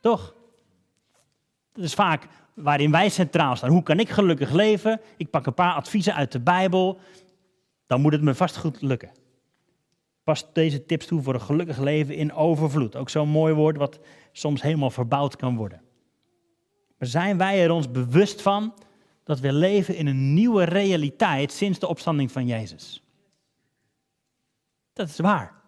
Toch? 0.00 0.34
Dat 1.72 1.84
is 1.84 1.94
vaak 1.94 2.28
waarin 2.54 2.90
wij 2.90 3.08
centraal 3.08 3.56
staan. 3.56 3.70
Hoe 3.70 3.82
kan 3.82 3.98
ik 3.98 4.08
gelukkig 4.08 4.50
leven? 4.50 5.00
Ik 5.16 5.30
pak 5.30 5.46
een 5.46 5.54
paar 5.54 5.74
adviezen 5.74 6.14
uit 6.14 6.32
de 6.32 6.40
Bijbel. 6.40 6.98
Dan 7.86 8.00
moet 8.00 8.12
het 8.12 8.22
me 8.22 8.34
vast 8.34 8.56
goed 8.56 8.82
lukken 8.82 9.10
past 10.24 10.48
deze 10.52 10.86
tips 10.86 11.06
toe 11.06 11.22
voor 11.22 11.34
een 11.34 11.40
gelukkig 11.40 11.78
leven 11.78 12.14
in 12.14 12.32
overvloed. 12.32 12.96
Ook 12.96 13.10
zo'n 13.10 13.28
mooi 13.28 13.54
woord 13.54 13.76
wat 13.76 14.00
soms 14.32 14.62
helemaal 14.62 14.90
verbouwd 14.90 15.36
kan 15.36 15.56
worden. 15.56 15.82
Maar 16.98 17.08
zijn 17.08 17.38
wij 17.38 17.62
er 17.62 17.70
ons 17.70 17.90
bewust 17.90 18.42
van 18.42 18.74
dat 19.24 19.40
we 19.40 19.52
leven 19.52 19.96
in 19.96 20.06
een 20.06 20.34
nieuwe 20.34 20.64
realiteit 20.64 21.52
sinds 21.52 21.78
de 21.78 21.88
opstanding 21.88 22.32
van 22.32 22.46
Jezus? 22.46 23.02
Dat 24.92 25.08
is 25.08 25.18
waar. 25.18 25.60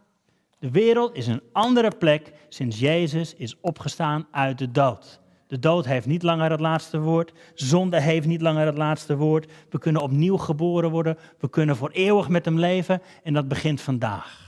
De 0.58 0.70
wereld 0.70 1.14
is 1.14 1.26
een 1.26 1.42
andere 1.52 1.90
plek 1.98 2.32
sinds 2.48 2.78
Jezus 2.78 3.34
is 3.34 3.60
opgestaan 3.60 4.26
uit 4.30 4.58
de 4.58 4.70
dood. 4.70 5.20
De 5.46 5.58
dood 5.58 5.84
heeft 5.84 6.06
niet 6.06 6.22
langer 6.22 6.50
het 6.50 6.60
laatste 6.60 7.00
woord. 7.00 7.32
Zonde 7.54 8.00
heeft 8.00 8.26
niet 8.26 8.40
langer 8.40 8.66
het 8.66 8.76
laatste 8.76 9.16
woord. 9.16 9.52
We 9.70 9.78
kunnen 9.78 10.02
opnieuw 10.02 10.36
geboren 10.36 10.90
worden. 10.90 11.18
We 11.38 11.48
kunnen 11.50 11.76
voor 11.76 11.90
eeuwig 11.90 12.28
met 12.28 12.44
hem 12.44 12.58
leven. 12.58 13.02
En 13.22 13.32
dat 13.32 13.48
begint 13.48 13.80
vandaag. 13.80 14.43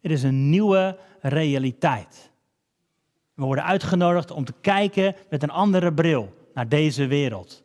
Het 0.00 0.12
is 0.12 0.22
een 0.22 0.50
nieuwe 0.50 0.98
realiteit. 1.20 2.30
We 3.34 3.44
worden 3.44 3.64
uitgenodigd 3.64 4.30
om 4.30 4.44
te 4.44 4.54
kijken 4.60 5.14
met 5.30 5.42
een 5.42 5.50
andere 5.50 5.92
bril 5.92 6.34
naar 6.54 6.68
deze 6.68 7.06
wereld. 7.06 7.62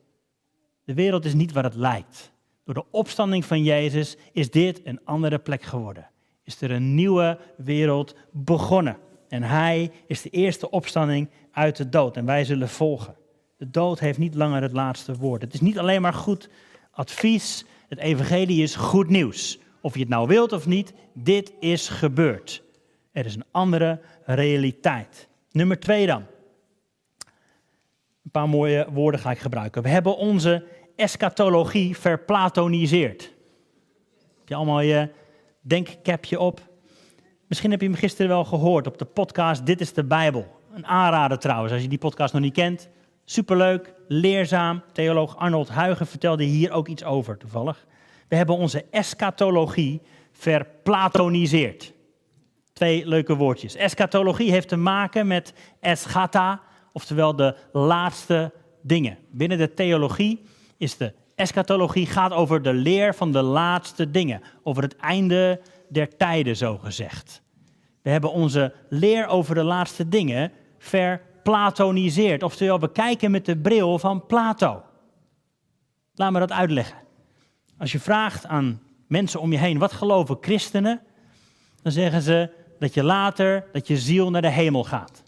De 0.84 0.94
wereld 0.94 1.26
is 1.26 1.34
niet 1.34 1.52
wat 1.52 1.64
het 1.64 1.76
lijkt. 1.76 2.32
Door 2.64 2.74
de 2.74 2.86
opstanding 2.92 3.46
van 3.46 3.64
Jezus 3.64 4.18
is 4.32 4.52
dit 4.52 4.82
een 4.84 5.00
andere 5.04 5.40
plek 5.40 5.64
geworden. 5.64 6.10
Is 6.44 6.62
er 6.62 6.72
een 6.72 6.96
nieuwe 6.96 7.38
wereld 7.58 8.16
begonnen. 8.32 8.98
En 9.30 9.44
Hij 9.44 9.92
is 10.08 10.22
de 10.22 10.30
eerste 10.30 10.70
opstanding 10.70 11.30
uit 11.52 11.76
de 11.76 11.90
dood. 11.90 12.18
En 12.18 12.26
wij 12.26 12.46
zullen 12.46 12.70
volgen. 12.70 13.16
De 13.58 13.70
dood 13.70 14.00
heeft 14.00 14.18
niet 14.18 14.36
langer 14.36 14.62
het 14.62 14.72
laatste 14.72 15.16
woord. 15.16 15.42
Het 15.42 15.54
is 15.54 15.62
niet 15.62 15.80
alleen 15.80 16.02
maar 16.02 16.14
goed 16.14 16.50
advies. 16.92 17.66
Het 17.88 18.00
evangelie 18.00 18.64
is 18.64 18.76
goed 18.76 19.10
nieuws. 19.10 19.60
Of 19.86 19.94
je 19.94 20.00
het 20.00 20.10
nou 20.10 20.28
wilt 20.28 20.52
of 20.52 20.66
niet, 20.66 20.94
dit 21.14 21.54
is 21.60 21.90
gebeurd. 21.90 22.64
Er 23.12 23.26
is 23.26 23.36
een 23.36 23.46
andere 23.52 24.02
realiteit. 24.24 25.28
Nummer 25.52 25.80
twee 25.80 26.06
dan. 26.06 26.26
Een 28.24 28.32
paar 28.32 28.50
mooie 28.50 28.88
woorden 28.92 29.20
ga 29.20 29.32
ik 29.32 29.38
gebruiken. 29.38 29.84
We 29.84 29.90
hebben 29.90 30.18
onze 30.18 30.66
eschatologie 30.96 31.98
verplatoniseerd. 31.98 33.22
Heb 34.38 34.48
je 34.48 34.56
allemaal 34.56 34.82
je 34.82 35.10
denkkapje 35.62 36.40
op? 36.40 36.62
Misschien 37.48 37.72
heb 37.72 37.82
je 37.82 37.88
hem 37.88 37.96
gisteren 37.96 38.32
wel 38.32 38.46
gehoord 38.46 38.88
op 38.88 38.98
de 38.98 39.06
podcast 39.06 39.66
Dit 39.66 39.82
is 39.82 39.94
de 39.94 40.04
Bijbel. 40.04 40.62
Een 40.74 40.86
aanrader 40.86 41.40
trouwens, 41.40 41.74
als 41.74 41.82
je 41.82 41.88
die 41.88 41.98
podcast 41.98 42.34
nog 42.34 42.42
niet 42.42 42.54
kent. 42.54 42.90
Superleuk, 43.26 43.94
leerzaam. 44.08 44.84
Theoloog 44.92 45.38
Arnold 45.38 45.70
Huigen 45.70 46.08
vertelde 46.08 46.44
hier 46.44 46.72
ook 46.72 46.88
iets 46.88 47.04
over 47.04 47.38
toevallig. 47.38 47.86
We 48.28 48.36
hebben 48.36 48.58
onze 48.58 48.86
eschatologie 48.92 50.02
verplatoniseerd. 50.32 51.94
Twee 52.74 53.08
leuke 53.08 53.36
woordjes. 53.36 53.76
Eschatologie 53.76 54.52
heeft 54.52 54.68
te 54.68 54.76
maken 54.76 55.28
met 55.28 55.54
eschata, 55.80 56.62
oftewel 56.94 57.36
de 57.36 57.56
laatste 57.72 58.54
dingen. 58.82 59.18
Binnen 59.32 59.58
de 59.58 59.74
theologie 59.74 60.44
is 60.78 60.98
de 60.98 61.14
eschatologie 61.36 62.06
gaat 62.06 62.32
over 62.32 62.62
de 62.62 62.74
leer 62.74 63.16
van 63.16 63.32
de 63.32 63.42
laatste 63.42 64.12
dingen, 64.12 64.42
over 64.64 64.84
het 64.84 64.96
einde 64.96 65.62
der 65.90 66.18
tijden, 66.18 66.58
zo 66.58 66.78
gezegd. 66.78 67.42
We 68.02 68.10
hebben 68.10 68.32
onze 68.32 68.74
leer 68.90 69.28
over 69.28 69.56
de 69.56 69.64
laatste 69.64 70.08
dingen 70.10 70.52
verplatoniseerd, 70.78 72.44
oftewel 72.44 72.80
we 72.80 72.92
kijken 72.92 73.32
met 73.32 73.46
de 73.46 73.58
bril 73.58 74.00
van 74.00 74.26
Plato. 74.26 74.84
Laat 76.14 76.32
me 76.32 76.40
dat 76.40 76.52
uitleggen. 76.52 77.05
Als 77.78 77.92
je 77.92 78.00
vraagt 78.00 78.46
aan 78.46 78.82
mensen 79.08 79.40
om 79.40 79.52
je 79.52 79.58
heen, 79.58 79.78
wat 79.78 79.94
geloven 79.94 80.38
christenen? 80.42 81.02
Dan 81.82 81.92
zeggen 81.92 82.22
ze 82.22 82.50
dat 82.80 82.94
je 82.94 83.04
later, 83.04 83.68
dat 83.72 83.88
je 83.88 83.98
ziel 83.98 84.30
naar 84.30 84.42
de 84.42 84.50
hemel 84.50 84.84
gaat. 84.84 85.24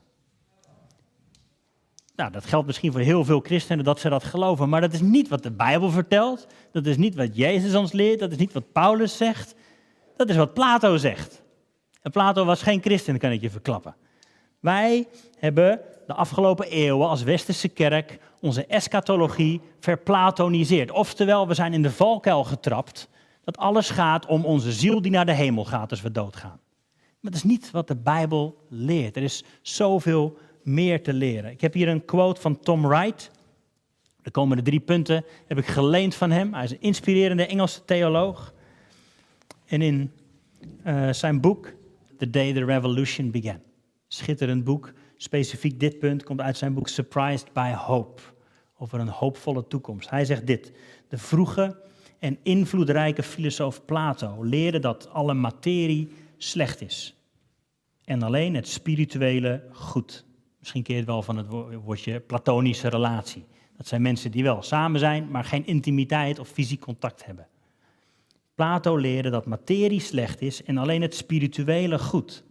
Nou, 2.15 2.31
dat 2.31 2.45
geldt 2.45 2.67
misschien 2.67 2.91
voor 2.91 3.01
heel 3.01 3.25
veel 3.25 3.39
christenen 3.39 3.83
dat 3.83 3.99
ze 3.99 4.09
dat 4.09 4.23
geloven, 4.23 4.69
maar 4.69 4.81
dat 4.81 4.93
is 4.93 5.01
niet 5.01 5.27
wat 5.27 5.43
de 5.43 5.51
Bijbel 5.51 5.91
vertelt. 5.91 6.47
Dat 6.71 6.85
is 6.85 6.97
niet 6.97 7.15
wat 7.15 7.35
Jezus 7.35 7.75
ons 7.75 7.91
leert, 7.91 8.19
dat 8.19 8.31
is 8.31 8.37
niet 8.37 8.53
wat 8.53 8.71
Paulus 8.71 9.17
zegt. 9.17 9.55
Dat 10.15 10.29
is 10.29 10.35
wat 10.35 10.53
Plato 10.53 10.97
zegt. 10.97 11.41
En 12.01 12.11
Plato 12.11 12.45
was 12.45 12.61
geen 12.61 12.81
christen, 12.81 13.17
kan 13.17 13.31
ik 13.31 13.41
je 13.41 13.49
verklappen. 13.49 13.95
Wij 14.59 15.07
hebben 15.37 15.81
de 16.07 16.13
afgelopen 16.13 16.69
eeuwen 16.69 17.07
als 17.07 17.23
westerse 17.23 17.67
kerk 17.67 18.19
onze 18.41 18.65
eschatologie 18.65 19.61
verplatoniseerd. 19.79 20.91
Oftewel, 20.91 21.47
we 21.47 21.53
zijn 21.53 21.73
in 21.73 21.81
de 21.81 21.91
valkuil 21.91 22.43
getrapt 22.43 23.09
dat 23.43 23.57
alles 23.57 23.89
gaat 23.89 24.25
om 24.25 24.45
onze 24.45 24.71
ziel 24.71 25.01
die 25.01 25.11
naar 25.11 25.25
de 25.25 25.33
hemel 25.33 25.65
gaat 25.65 25.91
als 25.91 26.01
we 26.01 26.11
doodgaan. 26.11 26.59
Maar 27.19 27.31
dat 27.31 27.33
is 27.33 27.43
niet 27.43 27.71
wat 27.71 27.87
de 27.87 27.95
Bijbel 27.95 28.65
leert. 28.69 29.15
Er 29.15 29.23
is 29.23 29.43
zoveel 29.61 30.37
meer 30.63 31.03
te 31.03 31.13
leren. 31.13 31.51
Ik 31.51 31.61
heb 31.61 31.73
hier 31.73 31.87
een 31.87 32.05
quote 32.05 32.41
van 32.41 32.59
Tom 32.59 32.87
Wright. 32.87 33.31
De 34.21 34.31
komende 34.31 34.63
drie 34.63 34.79
punten 34.79 35.25
heb 35.47 35.57
ik 35.57 35.65
geleend 35.65 36.15
van 36.15 36.31
hem. 36.31 36.53
Hij 36.53 36.63
is 36.63 36.71
een 36.71 36.81
inspirerende 36.81 37.45
Engelse 37.45 37.85
theoloog. 37.85 38.53
En 39.65 39.81
in 39.81 40.11
uh, 40.85 41.11
zijn 41.11 41.41
boek 41.41 41.73
The 42.17 42.29
Day 42.29 42.53
the 42.53 42.65
Revolution 42.65 43.31
Began. 43.31 43.61
Schitterend 44.07 44.63
boek. 44.63 44.93
Specifiek 45.17 45.79
dit 45.79 45.99
punt 45.99 46.23
komt 46.23 46.41
uit 46.41 46.57
zijn 46.57 46.73
boek 46.73 46.87
Surprised 46.87 47.53
by 47.53 47.71
Hope. 47.75 48.21
Over 48.77 48.99
een 48.99 49.07
hoopvolle 49.07 49.67
toekomst. 49.67 50.09
Hij 50.09 50.25
zegt 50.25 50.47
dit. 50.47 50.71
De 51.07 51.17
vroege 51.17 51.79
en 52.19 52.37
invloedrijke 52.43 53.23
filosoof 53.23 53.85
Plato 53.85 54.43
leerde 54.43 54.79
dat 54.79 55.09
alle 55.09 55.33
materie 55.33 56.11
slecht 56.37 56.81
is. 56.81 57.15
En 58.03 58.23
alleen 58.23 58.55
het 58.55 58.67
spirituele 58.67 59.63
goed. 59.71 60.25
Misschien 60.59 60.83
keer 60.83 60.97
het 60.97 61.05
wel 61.05 61.21
van 61.21 61.37
het 61.37 61.47
woordje 61.83 62.19
platonische 62.19 62.87
relatie. 62.87 63.45
Dat 63.77 63.87
zijn 63.87 64.01
mensen 64.01 64.31
die 64.31 64.43
wel 64.43 64.61
samen 64.61 64.99
zijn, 64.99 65.31
maar 65.31 65.43
geen 65.43 65.65
intimiteit 65.65 66.39
of 66.39 66.47
fysiek 66.47 66.81
contact 66.81 67.25
hebben. 67.25 67.47
Plato 68.55 68.95
leerde 68.95 69.29
dat 69.29 69.45
materie 69.45 69.99
slecht 69.99 70.41
is 70.41 70.63
en 70.63 70.77
alleen 70.77 71.01
het 71.01 71.15
spirituele 71.15 71.99
goed. 71.99 72.43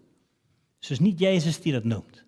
Dus 0.78 0.88
het 0.88 0.90
is 0.90 1.06
niet 1.06 1.18
Jezus 1.18 1.60
die 1.60 1.72
dat 1.72 1.84
noemt. 1.84 2.25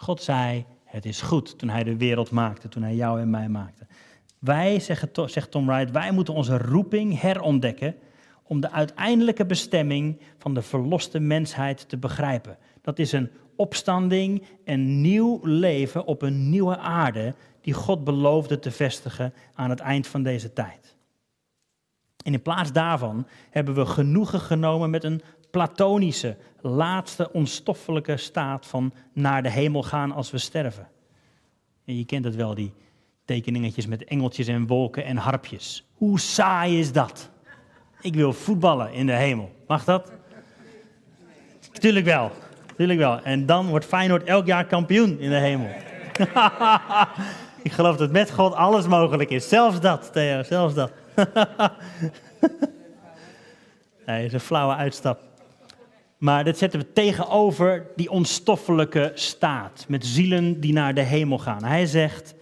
God 0.00 0.22
zei, 0.22 0.64
het 0.84 1.04
is 1.04 1.20
goed 1.20 1.58
toen 1.58 1.68
hij 1.68 1.84
de 1.84 1.96
wereld 1.96 2.30
maakte, 2.30 2.68
toen 2.68 2.82
hij 2.82 2.94
jou 2.94 3.20
en 3.20 3.30
mij 3.30 3.48
maakte. 3.48 3.86
Wij, 4.38 4.80
zegt 4.80 5.50
Tom 5.50 5.66
Wright, 5.66 5.90
wij 5.90 6.12
moeten 6.12 6.34
onze 6.34 6.58
roeping 6.58 7.20
herontdekken 7.20 7.94
om 8.42 8.60
de 8.60 8.70
uiteindelijke 8.70 9.46
bestemming 9.46 10.20
van 10.38 10.54
de 10.54 10.62
verloste 10.62 11.18
mensheid 11.18 11.88
te 11.88 11.96
begrijpen. 11.96 12.58
Dat 12.80 12.98
is 12.98 13.12
een 13.12 13.30
opstanding 13.56 14.42
en 14.64 15.00
nieuw 15.00 15.40
leven 15.42 16.04
op 16.04 16.22
een 16.22 16.50
nieuwe 16.50 16.78
aarde 16.78 17.34
die 17.60 17.74
God 17.74 18.04
beloofde 18.04 18.58
te 18.58 18.70
vestigen 18.70 19.34
aan 19.54 19.70
het 19.70 19.80
eind 19.80 20.06
van 20.06 20.22
deze 20.22 20.52
tijd. 20.52 20.96
En 22.24 22.32
in 22.32 22.42
plaats 22.42 22.72
daarvan 22.72 23.26
hebben 23.50 23.74
we 23.74 23.86
genoegen 23.86 24.40
genomen 24.40 24.90
met 24.90 25.04
een 25.04 25.22
platonische, 25.50 26.36
laatste 26.60 27.32
onstoffelijke 27.32 28.16
staat 28.16 28.66
van 28.66 28.92
naar 29.12 29.42
de 29.42 29.50
hemel 29.50 29.82
gaan 29.82 30.12
als 30.12 30.30
we 30.30 30.38
sterven. 30.38 30.88
En 31.84 31.96
je 31.96 32.04
kent 32.04 32.24
het 32.24 32.36
wel, 32.36 32.54
die 32.54 32.72
tekeningetjes 33.24 33.86
met 33.86 34.04
engeltjes 34.04 34.46
en 34.46 34.66
wolken 34.66 35.04
en 35.04 35.16
harpjes. 35.16 35.86
Hoe 35.94 36.20
saai 36.20 36.78
is 36.78 36.92
dat? 36.92 37.30
Ik 38.00 38.14
wil 38.14 38.32
voetballen 38.32 38.92
in 38.92 39.06
de 39.06 39.12
hemel. 39.12 39.50
Mag 39.66 39.84
dat? 39.84 40.12
Tuurlijk 41.72 42.04
wel. 42.04 42.30
Tuurlijk 42.76 42.98
wel. 42.98 43.22
En 43.22 43.46
dan 43.46 43.66
wordt 43.66 43.84
Feyenoord 43.84 44.22
elk 44.22 44.46
jaar 44.46 44.66
kampioen 44.66 45.18
in 45.18 45.30
de 45.30 45.36
hemel. 45.36 45.70
Ik 47.62 47.72
geloof 47.72 47.96
dat 47.96 48.10
met 48.10 48.30
God 48.30 48.54
alles 48.54 48.86
mogelijk 48.86 49.30
is. 49.30 49.48
Zelfs 49.48 49.80
dat, 49.80 50.12
Theo, 50.12 50.42
zelfs 50.42 50.74
dat. 50.74 50.92
nee, 54.06 54.24
is 54.24 54.32
een 54.32 54.40
flauwe 54.40 54.74
uitstap. 54.74 55.29
Maar 56.20 56.44
dat 56.44 56.58
zetten 56.58 56.80
we 56.80 56.92
tegenover 56.92 57.86
die 57.96 58.10
onstoffelijke 58.10 59.12
staat. 59.14 59.84
Met 59.88 60.06
zielen 60.06 60.60
die 60.60 60.72
naar 60.72 60.94
de 60.94 61.02
hemel 61.02 61.38
gaan. 61.38 61.64
Hij 61.64 61.86
zegt, 61.86 62.34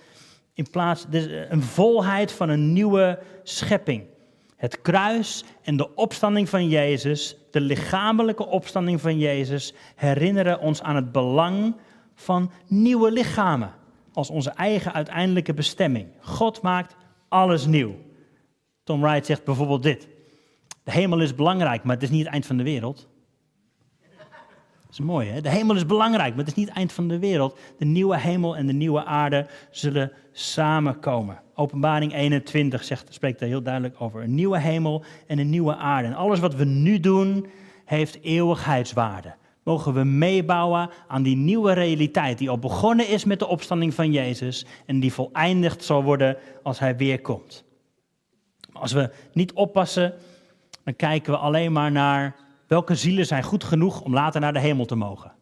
in 0.54 0.70
plaats, 0.70 1.06
een 1.48 1.62
volheid 1.62 2.32
van 2.32 2.48
een 2.48 2.72
nieuwe 2.72 3.18
schepping. 3.42 4.04
Het 4.56 4.80
kruis 4.80 5.44
en 5.62 5.76
de 5.76 5.94
opstanding 5.94 6.48
van 6.48 6.68
Jezus, 6.68 7.36
de 7.50 7.60
lichamelijke 7.60 8.46
opstanding 8.46 9.00
van 9.00 9.18
Jezus, 9.18 9.74
herinneren 9.94 10.60
ons 10.60 10.82
aan 10.82 10.96
het 10.96 11.12
belang 11.12 11.76
van 12.14 12.50
nieuwe 12.66 13.12
lichamen 13.12 13.72
als 14.12 14.30
onze 14.30 14.50
eigen 14.50 14.92
uiteindelijke 14.92 15.54
bestemming. 15.54 16.08
God 16.20 16.62
maakt 16.62 16.96
alles 17.28 17.66
nieuw. 17.66 17.94
Tom 18.84 19.00
Wright 19.00 19.26
zegt 19.26 19.44
bijvoorbeeld 19.44 19.82
dit. 19.82 20.08
De 20.84 20.90
hemel 20.90 21.20
is 21.20 21.34
belangrijk, 21.34 21.82
maar 21.82 21.94
het 21.94 22.04
is 22.04 22.10
niet 22.10 22.24
het 22.24 22.32
eind 22.32 22.46
van 22.46 22.56
de 22.56 22.62
wereld. 22.62 23.08
Dat 24.88 24.98
is 24.98 25.04
mooi, 25.04 25.28
hè? 25.28 25.40
De 25.40 25.48
hemel 25.48 25.76
is 25.76 25.86
belangrijk, 25.86 26.30
maar 26.30 26.38
het 26.38 26.48
is 26.48 26.54
niet 26.54 26.68
het 26.68 26.76
eind 26.76 26.92
van 26.92 27.08
de 27.08 27.18
wereld. 27.18 27.58
De 27.78 27.84
nieuwe 27.84 28.18
hemel 28.18 28.56
en 28.56 28.66
de 28.66 28.72
nieuwe 28.72 29.04
aarde 29.04 29.46
zullen 29.70 30.12
samenkomen. 30.32 31.40
Openbaring 31.54 32.14
21 32.14 32.84
zegt, 32.84 33.14
spreekt 33.14 33.38
daar 33.38 33.48
heel 33.48 33.62
duidelijk 33.62 34.00
over. 34.00 34.22
Een 34.22 34.34
nieuwe 34.34 34.58
hemel 34.58 35.04
en 35.26 35.38
een 35.38 35.50
nieuwe 35.50 35.76
aarde. 35.76 36.08
En 36.08 36.14
alles 36.14 36.40
wat 36.40 36.54
we 36.54 36.64
nu 36.64 37.00
doen, 37.00 37.46
heeft 37.84 38.18
eeuwigheidswaarde. 38.22 39.34
Mogen 39.62 39.94
we 39.94 40.04
meebouwen 40.04 40.90
aan 41.08 41.22
die 41.22 41.36
nieuwe 41.36 41.72
realiteit 41.72 42.38
die 42.38 42.50
al 42.50 42.58
begonnen 42.58 43.08
is 43.08 43.24
met 43.24 43.38
de 43.38 43.46
opstanding 43.46 43.94
van 43.94 44.12
Jezus 44.12 44.66
en 44.86 45.00
die 45.00 45.12
voleindigd 45.12 45.84
zal 45.84 46.02
worden 46.02 46.36
als 46.62 46.78
Hij 46.78 46.96
weer 46.96 47.20
komt. 47.20 47.64
Als 48.72 48.92
we 48.92 49.10
niet 49.32 49.52
oppassen, 49.52 50.14
dan 50.84 50.96
kijken 50.96 51.32
we 51.32 51.38
alleen 51.38 51.72
maar 51.72 51.92
naar 51.92 52.36
welke 52.68 52.94
zielen 52.94 53.26
zijn 53.26 53.42
goed 53.42 53.64
genoeg 53.64 54.00
om 54.00 54.14
later 54.14 54.40
naar 54.40 54.52
de 54.52 54.58
hemel 54.58 54.84
te 54.84 54.94
mogen. 54.94 55.32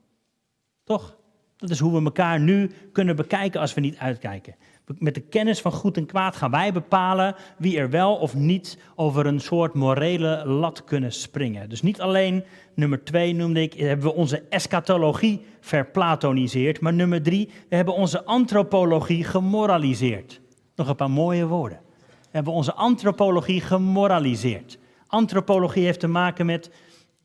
Toch? 0.85 1.17
Dat 1.57 1.71
is 1.71 1.79
hoe 1.79 1.99
we 1.99 2.05
elkaar 2.05 2.41
nu 2.41 2.71
kunnen 2.93 3.17
bekijken 3.17 3.61
als 3.61 3.75
we 3.75 3.81
niet 3.81 3.99
uitkijken. 3.99 4.55
Met 4.99 5.15
de 5.15 5.21
kennis 5.21 5.61
van 5.61 5.73
goed 5.73 5.97
en 5.97 6.07
kwaad 6.07 6.37
gaan 6.37 6.51
wij 6.51 6.73
bepalen 6.73 7.35
wie 7.59 7.79
er 7.79 7.91
wel 7.91 8.17
of 8.17 8.35
niet 8.35 8.79
over 8.95 9.27
een 9.27 9.41
soort 9.41 9.75
morele 9.75 10.47
lat 10.47 10.85
kunnen 10.85 11.13
springen. 11.13 11.69
Dus 11.69 11.83
niet 11.83 12.01
alleen 12.01 12.45
nummer 12.75 13.05
twee 13.05 13.35
noemde 13.35 13.63
ik, 13.63 13.73
hebben 13.73 14.07
we 14.07 14.15
onze 14.15 14.43
eschatologie 14.49 15.47
verplatoniseerd, 15.61 16.81
maar 16.81 16.95
nummer 16.95 17.23
drie, 17.23 17.51
we 17.69 17.77
hebben 17.77 17.95
onze 17.95 18.25
antropologie 18.25 19.25
gemoraliseerd. 19.25 20.41
Nog 20.75 20.89
een 20.89 20.97
paar 20.97 21.11
mooie 21.11 21.47
woorden. 21.47 21.81
We 22.21 22.31
hebben 22.31 22.53
onze 22.53 22.75
antropologie 22.75 23.61
gemoraliseerd. 23.61 24.79
Antropologie 25.07 25.85
heeft 25.85 26.01
te 26.01 26.07
maken 26.07 26.47
met 26.47 26.71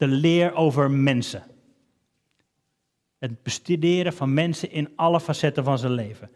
de 0.01 0.08
leer 0.08 0.53
over 0.53 0.91
mensen. 0.91 1.43
Het 3.20 3.43
bestuderen 3.43 4.13
van 4.13 4.34
mensen 4.34 4.72
in 4.72 4.89
alle 4.96 5.20
facetten 5.20 5.63
van 5.63 5.77
zijn 5.77 5.91
leven. 5.91 6.29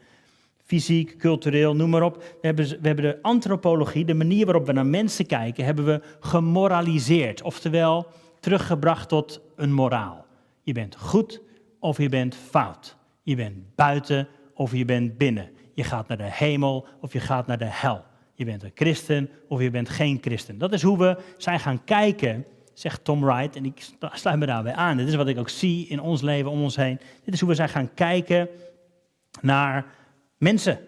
Fysiek, 0.63 1.17
cultureel, 1.17 1.75
noem 1.75 1.89
maar 1.89 2.03
op. 2.03 2.15
We 2.15 2.47
hebben, 2.47 2.67
we 2.67 2.87
hebben 2.87 3.05
de 3.05 3.21
antropologie, 3.21 4.05
de 4.05 4.13
manier 4.13 4.45
waarop 4.45 4.65
we 4.65 4.71
naar 4.71 4.85
mensen 4.85 5.25
kijken, 5.25 5.65
hebben 5.65 5.85
we 5.85 6.01
gemoraliseerd. 6.19 7.41
Oftewel, 7.41 8.07
teruggebracht 8.39 9.09
tot 9.09 9.41
een 9.55 9.73
moraal. 9.73 10.25
Je 10.61 10.73
bent 10.73 10.95
goed 10.95 11.41
of 11.79 11.97
je 11.97 12.09
bent 12.09 12.35
fout. 12.35 12.97
Je 13.23 13.35
bent 13.35 13.75
buiten 13.75 14.27
of 14.53 14.73
je 14.73 14.85
bent 14.85 15.17
binnen. 15.17 15.49
Je 15.73 15.83
gaat 15.83 16.07
naar 16.07 16.17
de 16.17 16.31
hemel 16.31 16.87
of 17.01 17.13
je 17.13 17.19
gaat 17.19 17.47
naar 17.47 17.57
de 17.57 17.69
hel. 17.69 18.03
Je 18.33 18.45
bent 18.45 18.63
een 18.63 18.71
christen 18.75 19.29
of 19.47 19.61
je 19.61 19.69
bent 19.69 19.89
geen 19.89 20.17
christen. 20.21 20.57
Dat 20.57 20.73
is 20.73 20.81
hoe 20.81 20.97
we 20.97 21.17
zijn 21.37 21.59
gaan 21.59 21.83
kijken 21.83 22.45
zegt 22.75 23.03
Tom 23.03 23.21
Wright, 23.21 23.55
en 23.55 23.65
ik 23.65 23.89
sluit 23.99 24.39
me 24.39 24.45
daarbij 24.45 24.73
aan. 24.73 24.97
Dit 24.97 25.07
is 25.07 25.15
wat 25.15 25.27
ik 25.27 25.37
ook 25.37 25.49
zie 25.49 25.87
in 25.87 25.99
ons 25.99 26.21
leven 26.21 26.51
om 26.51 26.61
ons 26.61 26.75
heen. 26.75 26.99
Dit 27.23 27.33
is 27.33 27.39
hoe 27.39 27.49
we 27.49 27.55
zijn 27.55 27.69
gaan 27.69 27.93
kijken 27.93 28.49
naar 29.41 29.85
mensen. 30.37 30.79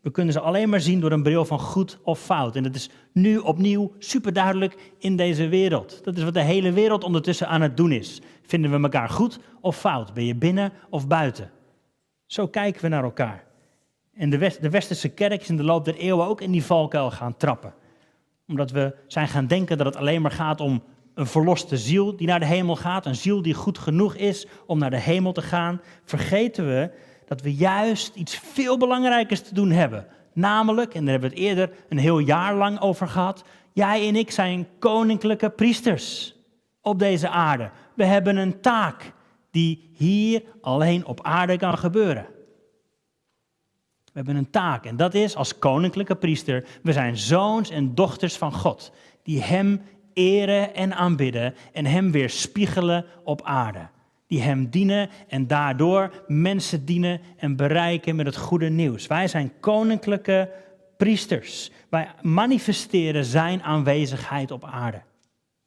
We 0.00 0.10
kunnen 0.10 0.32
ze 0.32 0.40
alleen 0.40 0.68
maar 0.68 0.80
zien 0.80 1.00
door 1.00 1.12
een 1.12 1.22
bril 1.22 1.44
van 1.44 1.58
goed 1.58 1.98
of 2.02 2.20
fout. 2.20 2.56
En 2.56 2.62
dat 2.62 2.74
is 2.74 2.90
nu 3.12 3.38
opnieuw 3.38 3.92
superduidelijk 3.98 4.92
in 4.98 5.16
deze 5.16 5.48
wereld. 5.48 6.04
Dat 6.04 6.16
is 6.16 6.22
wat 6.22 6.34
de 6.34 6.42
hele 6.42 6.72
wereld 6.72 7.04
ondertussen 7.04 7.48
aan 7.48 7.60
het 7.60 7.76
doen 7.76 7.92
is. 7.92 8.20
Vinden 8.42 8.70
we 8.70 8.82
elkaar 8.82 9.08
goed 9.08 9.38
of 9.60 9.76
fout? 9.78 10.14
Ben 10.14 10.24
je 10.24 10.34
binnen 10.34 10.72
of 10.90 11.06
buiten? 11.06 11.50
Zo 12.26 12.48
kijken 12.48 12.82
we 12.82 12.88
naar 12.88 13.04
elkaar. 13.04 13.44
En 14.14 14.30
de, 14.30 14.56
de 14.60 14.70
westerse 14.70 15.08
kerk 15.08 15.40
is 15.40 15.48
in 15.48 15.56
de 15.56 15.62
loop 15.62 15.84
der 15.84 15.96
eeuwen 15.96 16.26
ook 16.26 16.40
in 16.40 16.50
die 16.50 16.64
valkuil 16.64 17.10
gaan 17.10 17.36
trappen. 17.36 17.74
Omdat 18.48 18.70
we 18.70 18.96
zijn 19.06 19.28
gaan 19.28 19.46
denken 19.46 19.76
dat 19.76 19.86
het 19.86 19.96
alleen 19.96 20.22
maar 20.22 20.30
gaat 20.30 20.60
om 20.60 20.82
een 21.16 21.26
verloste 21.26 21.76
ziel 21.76 22.16
die 22.16 22.26
naar 22.26 22.40
de 22.40 22.46
hemel 22.46 22.76
gaat. 22.76 23.06
Een 23.06 23.16
ziel 23.16 23.42
die 23.42 23.54
goed 23.54 23.78
genoeg 23.78 24.14
is 24.14 24.46
om 24.66 24.78
naar 24.78 24.90
de 24.90 25.00
hemel 25.00 25.32
te 25.32 25.42
gaan. 25.42 25.80
Vergeten 26.04 26.66
we 26.66 26.90
dat 27.26 27.40
we 27.40 27.54
juist 27.54 28.14
iets 28.14 28.38
veel 28.38 28.78
belangrijkers 28.78 29.40
te 29.40 29.54
doen 29.54 29.70
hebben. 29.70 30.06
Namelijk, 30.32 30.94
en 30.94 31.00
daar 31.00 31.10
hebben 31.10 31.30
we 31.30 31.36
het 31.36 31.44
eerder 31.44 31.70
een 31.88 31.98
heel 31.98 32.18
jaar 32.18 32.54
lang 32.54 32.80
over 32.80 33.08
gehad. 33.08 33.44
Jij 33.72 34.08
en 34.08 34.16
ik 34.16 34.30
zijn 34.30 34.68
koninklijke 34.78 35.50
priesters 35.50 36.36
op 36.80 36.98
deze 36.98 37.28
aarde. 37.28 37.70
We 37.94 38.04
hebben 38.04 38.36
een 38.36 38.60
taak 38.60 39.12
die 39.50 39.90
hier 39.92 40.42
alleen 40.60 41.06
op 41.06 41.22
aarde 41.22 41.56
kan 41.56 41.78
gebeuren. 41.78 42.26
We 44.04 44.12
hebben 44.22 44.36
een 44.36 44.50
taak 44.50 44.84
en 44.84 44.96
dat 44.96 45.14
is 45.14 45.36
als 45.36 45.58
koninklijke 45.58 46.14
priester, 46.14 46.66
we 46.82 46.92
zijn 46.92 47.16
zoons 47.16 47.70
en 47.70 47.94
dochters 47.94 48.36
van 48.36 48.52
God, 48.52 48.92
die 49.22 49.42
Hem 49.42 49.80
eren 50.16 50.74
en 50.74 50.94
aanbidden 50.94 51.54
en 51.72 51.86
Hem 51.86 52.10
weer 52.10 52.30
spiegelen 52.30 53.04
op 53.24 53.42
aarde. 53.42 53.88
Die 54.26 54.42
Hem 54.42 54.70
dienen 54.70 55.10
en 55.28 55.46
daardoor 55.46 56.24
mensen 56.26 56.84
dienen 56.84 57.20
en 57.36 57.56
bereiken 57.56 58.16
met 58.16 58.26
het 58.26 58.36
goede 58.36 58.68
nieuws. 58.68 59.06
Wij 59.06 59.28
zijn 59.28 59.52
koninklijke 59.60 60.50
priesters. 60.96 61.70
Wij 61.88 62.08
manifesteren 62.22 63.24
Zijn 63.24 63.62
aanwezigheid 63.62 64.50
op 64.50 64.64
aarde. 64.64 65.02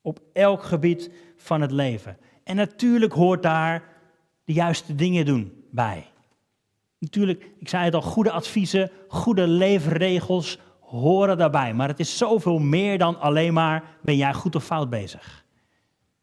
Op 0.01 0.19
elk 0.33 0.63
gebied 0.63 1.11
van 1.35 1.61
het 1.61 1.71
leven. 1.71 2.17
En 2.43 2.55
natuurlijk 2.55 3.13
hoort 3.13 3.43
daar 3.43 3.83
de 4.43 4.53
juiste 4.53 4.95
dingen 4.95 5.25
doen 5.25 5.63
bij. 5.71 6.05
Natuurlijk, 6.99 7.49
ik 7.59 7.69
zei 7.69 7.83
het 7.83 7.93
al, 7.93 8.01
goede 8.01 8.31
adviezen, 8.31 8.91
goede 9.07 9.47
leefregels 9.47 10.59
horen 10.89 11.37
daarbij. 11.37 11.73
Maar 11.73 11.87
het 11.87 11.99
is 11.99 12.17
zoveel 12.17 12.59
meer 12.59 12.97
dan 12.97 13.19
alleen 13.19 13.53
maar 13.53 13.83
ben 14.01 14.15
jij 14.15 14.33
goed 14.33 14.55
of 14.55 14.63
fout 14.63 14.89
bezig. 14.89 15.45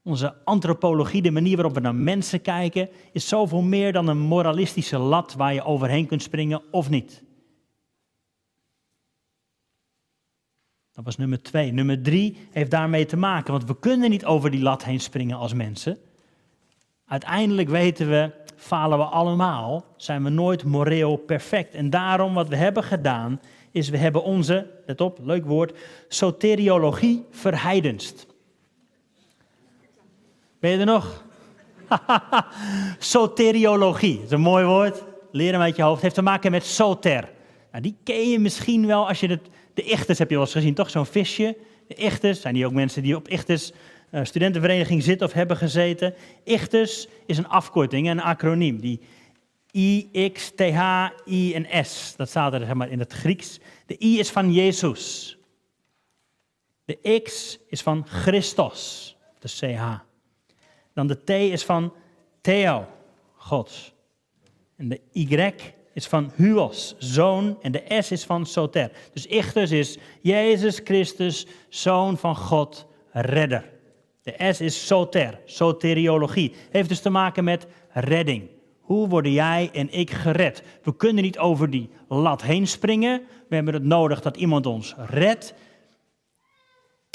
Onze 0.02 0.34
antropologie, 0.44 1.22
de 1.22 1.30
manier 1.30 1.54
waarop 1.54 1.74
we 1.74 1.80
naar 1.80 1.94
mensen 1.94 2.42
kijken, 2.42 2.88
is 3.12 3.28
zoveel 3.28 3.62
meer 3.62 3.92
dan 3.92 4.08
een 4.08 4.18
moralistische 4.18 4.98
lat 4.98 5.34
waar 5.34 5.54
je 5.54 5.64
overheen 5.64 6.06
kunt 6.06 6.22
springen 6.22 6.62
of 6.70 6.90
niet. 6.90 7.22
Dat 10.92 11.04
was 11.04 11.16
nummer 11.16 11.42
twee. 11.42 11.72
Nummer 11.72 12.02
drie 12.02 12.36
heeft 12.50 12.70
daarmee 12.70 13.06
te 13.06 13.16
maken, 13.16 13.52
want 13.52 13.64
we 13.64 13.78
kunnen 13.78 14.10
niet 14.10 14.24
over 14.24 14.50
die 14.50 14.62
lat 14.62 14.84
heen 14.84 15.00
springen 15.00 15.36
als 15.36 15.54
mensen. 15.54 15.98
Uiteindelijk 17.06 17.68
weten 17.68 18.08
we, 18.08 18.32
falen 18.56 18.98
we 18.98 19.04
allemaal, 19.04 19.84
zijn 19.96 20.24
we 20.24 20.30
nooit 20.30 20.64
moreel 20.64 21.16
perfect. 21.16 21.74
En 21.74 21.90
daarom 21.90 22.34
wat 22.34 22.48
we 22.48 22.56
hebben 22.56 22.82
gedaan, 22.82 23.40
is 23.76 23.88
we 23.88 23.96
hebben 23.96 24.22
onze, 24.22 24.66
let 24.86 25.00
op, 25.00 25.18
leuk 25.22 25.44
woord, 25.44 25.78
soteriologie 26.08 27.24
verheidenst. 27.30 28.26
Ben 30.60 30.70
je 30.70 30.78
er 30.78 30.86
nog? 30.86 31.24
soteriologie, 32.98 34.14
dat 34.14 34.24
is 34.24 34.30
een 34.30 34.40
mooi 34.40 34.64
woord. 34.64 35.04
Leren 35.32 35.60
uit 35.60 35.76
je 35.76 35.82
hoofd. 35.82 36.02
Heeft 36.02 36.14
te 36.14 36.22
maken 36.22 36.50
met 36.50 36.64
soter. 36.64 37.28
Nou, 37.70 37.82
die 37.82 37.96
ken 38.04 38.30
je 38.30 38.38
misschien 38.38 38.86
wel 38.86 39.08
als 39.08 39.20
je 39.20 39.26
het... 39.26 39.48
De 39.74 39.82
ichters 39.82 40.18
heb 40.18 40.28
je 40.28 40.34
wel 40.34 40.44
eens 40.44 40.54
gezien, 40.54 40.74
toch? 40.74 40.90
Zo'n 40.90 41.06
visje. 41.06 41.56
De 41.88 41.94
ichters, 41.94 42.40
zijn 42.40 42.54
die 42.54 42.66
ook 42.66 42.72
mensen 42.72 43.02
die 43.02 43.16
op 43.16 43.28
ichters 43.28 43.72
uh, 44.10 44.20
studentenvereniging 44.24 45.02
zitten 45.02 45.26
of 45.26 45.32
hebben 45.32 45.56
gezeten. 45.56 46.14
Ichtus 46.44 47.08
is 47.26 47.38
een 47.38 47.48
afkorting, 47.48 48.10
een 48.10 48.22
acroniem. 48.22 48.80
Die 48.80 49.00
I, 49.76 50.10
X, 50.32 50.50
T, 50.54 50.60
H, 50.60 51.08
I 51.26 51.54
en 51.54 51.84
S. 51.84 52.14
Dat 52.16 52.28
staat 52.28 52.52
er 52.52 52.60
zeg 52.60 52.74
maar, 52.74 52.90
in 52.90 52.98
het 52.98 53.12
Grieks. 53.12 53.58
De 53.86 53.96
I 54.04 54.18
is 54.18 54.30
van 54.30 54.52
Jezus. 54.52 55.36
De 56.84 57.20
X 57.22 57.58
is 57.68 57.82
van 57.82 58.06
Christos, 58.06 59.16
de 59.38 59.48
CH. 59.48 59.98
Dan 60.94 61.06
de 61.06 61.24
T 61.24 61.30
is 61.30 61.64
van 61.64 61.92
Theo, 62.40 62.86
God. 63.34 63.94
En 64.76 64.88
de 64.88 65.00
Y 65.12 65.52
is 65.92 66.06
van 66.06 66.32
Huos, 66.34 66.94
zoon. 66.98 67.58
En 67.62 67.72
de 67.72 67.82
S 68.02 68.10
is 68.10 68.24
van 68.24 68.46
Soter. 68.46 68.90
Dus 69.12 69.26
Ichtus 69.26 69.70
is 69.70 69.98
Jezus 70.20 70.80
Christus, 70.84 71.46
zoon 71.68 72.18
van 72.18 72.36
God, 72.36 72.86
redder. 73.10 73.74
De 74.22 74.52
S 74.52 74.60
is 74.60 74.86
soter, 74.86 75.40
soteriologie. 75.44 76.54
Heeft 76.70 76.88
dus 76.88 77.00
te 77.00 77.10
maken 77.10 77.44
met 77.44 77.66
redding. 77.88 78.48
Hoe 78.86 79.08
worden 79.08 79.32
jij 79.32 79.70
en 79.72 79.92
ik 79.92 80.10
gered? 80.10 80.62
We 80.82 80.96
kunnen 80.96 81.22
niet 81.22 81.38
over 81.38 81.70
die 81.70 81.90
lat 82.08 82.42
heen 82.42 82.66
springen. 82.66 83.22
We 83.48 83.54
hebben 83.54 83.74
het 83.74 83.82
nodig 83.82 84.20
dat 84.20 84.36
iemand 84.36 84.66
ons 84.66 84.94
redt. 84.96 85.54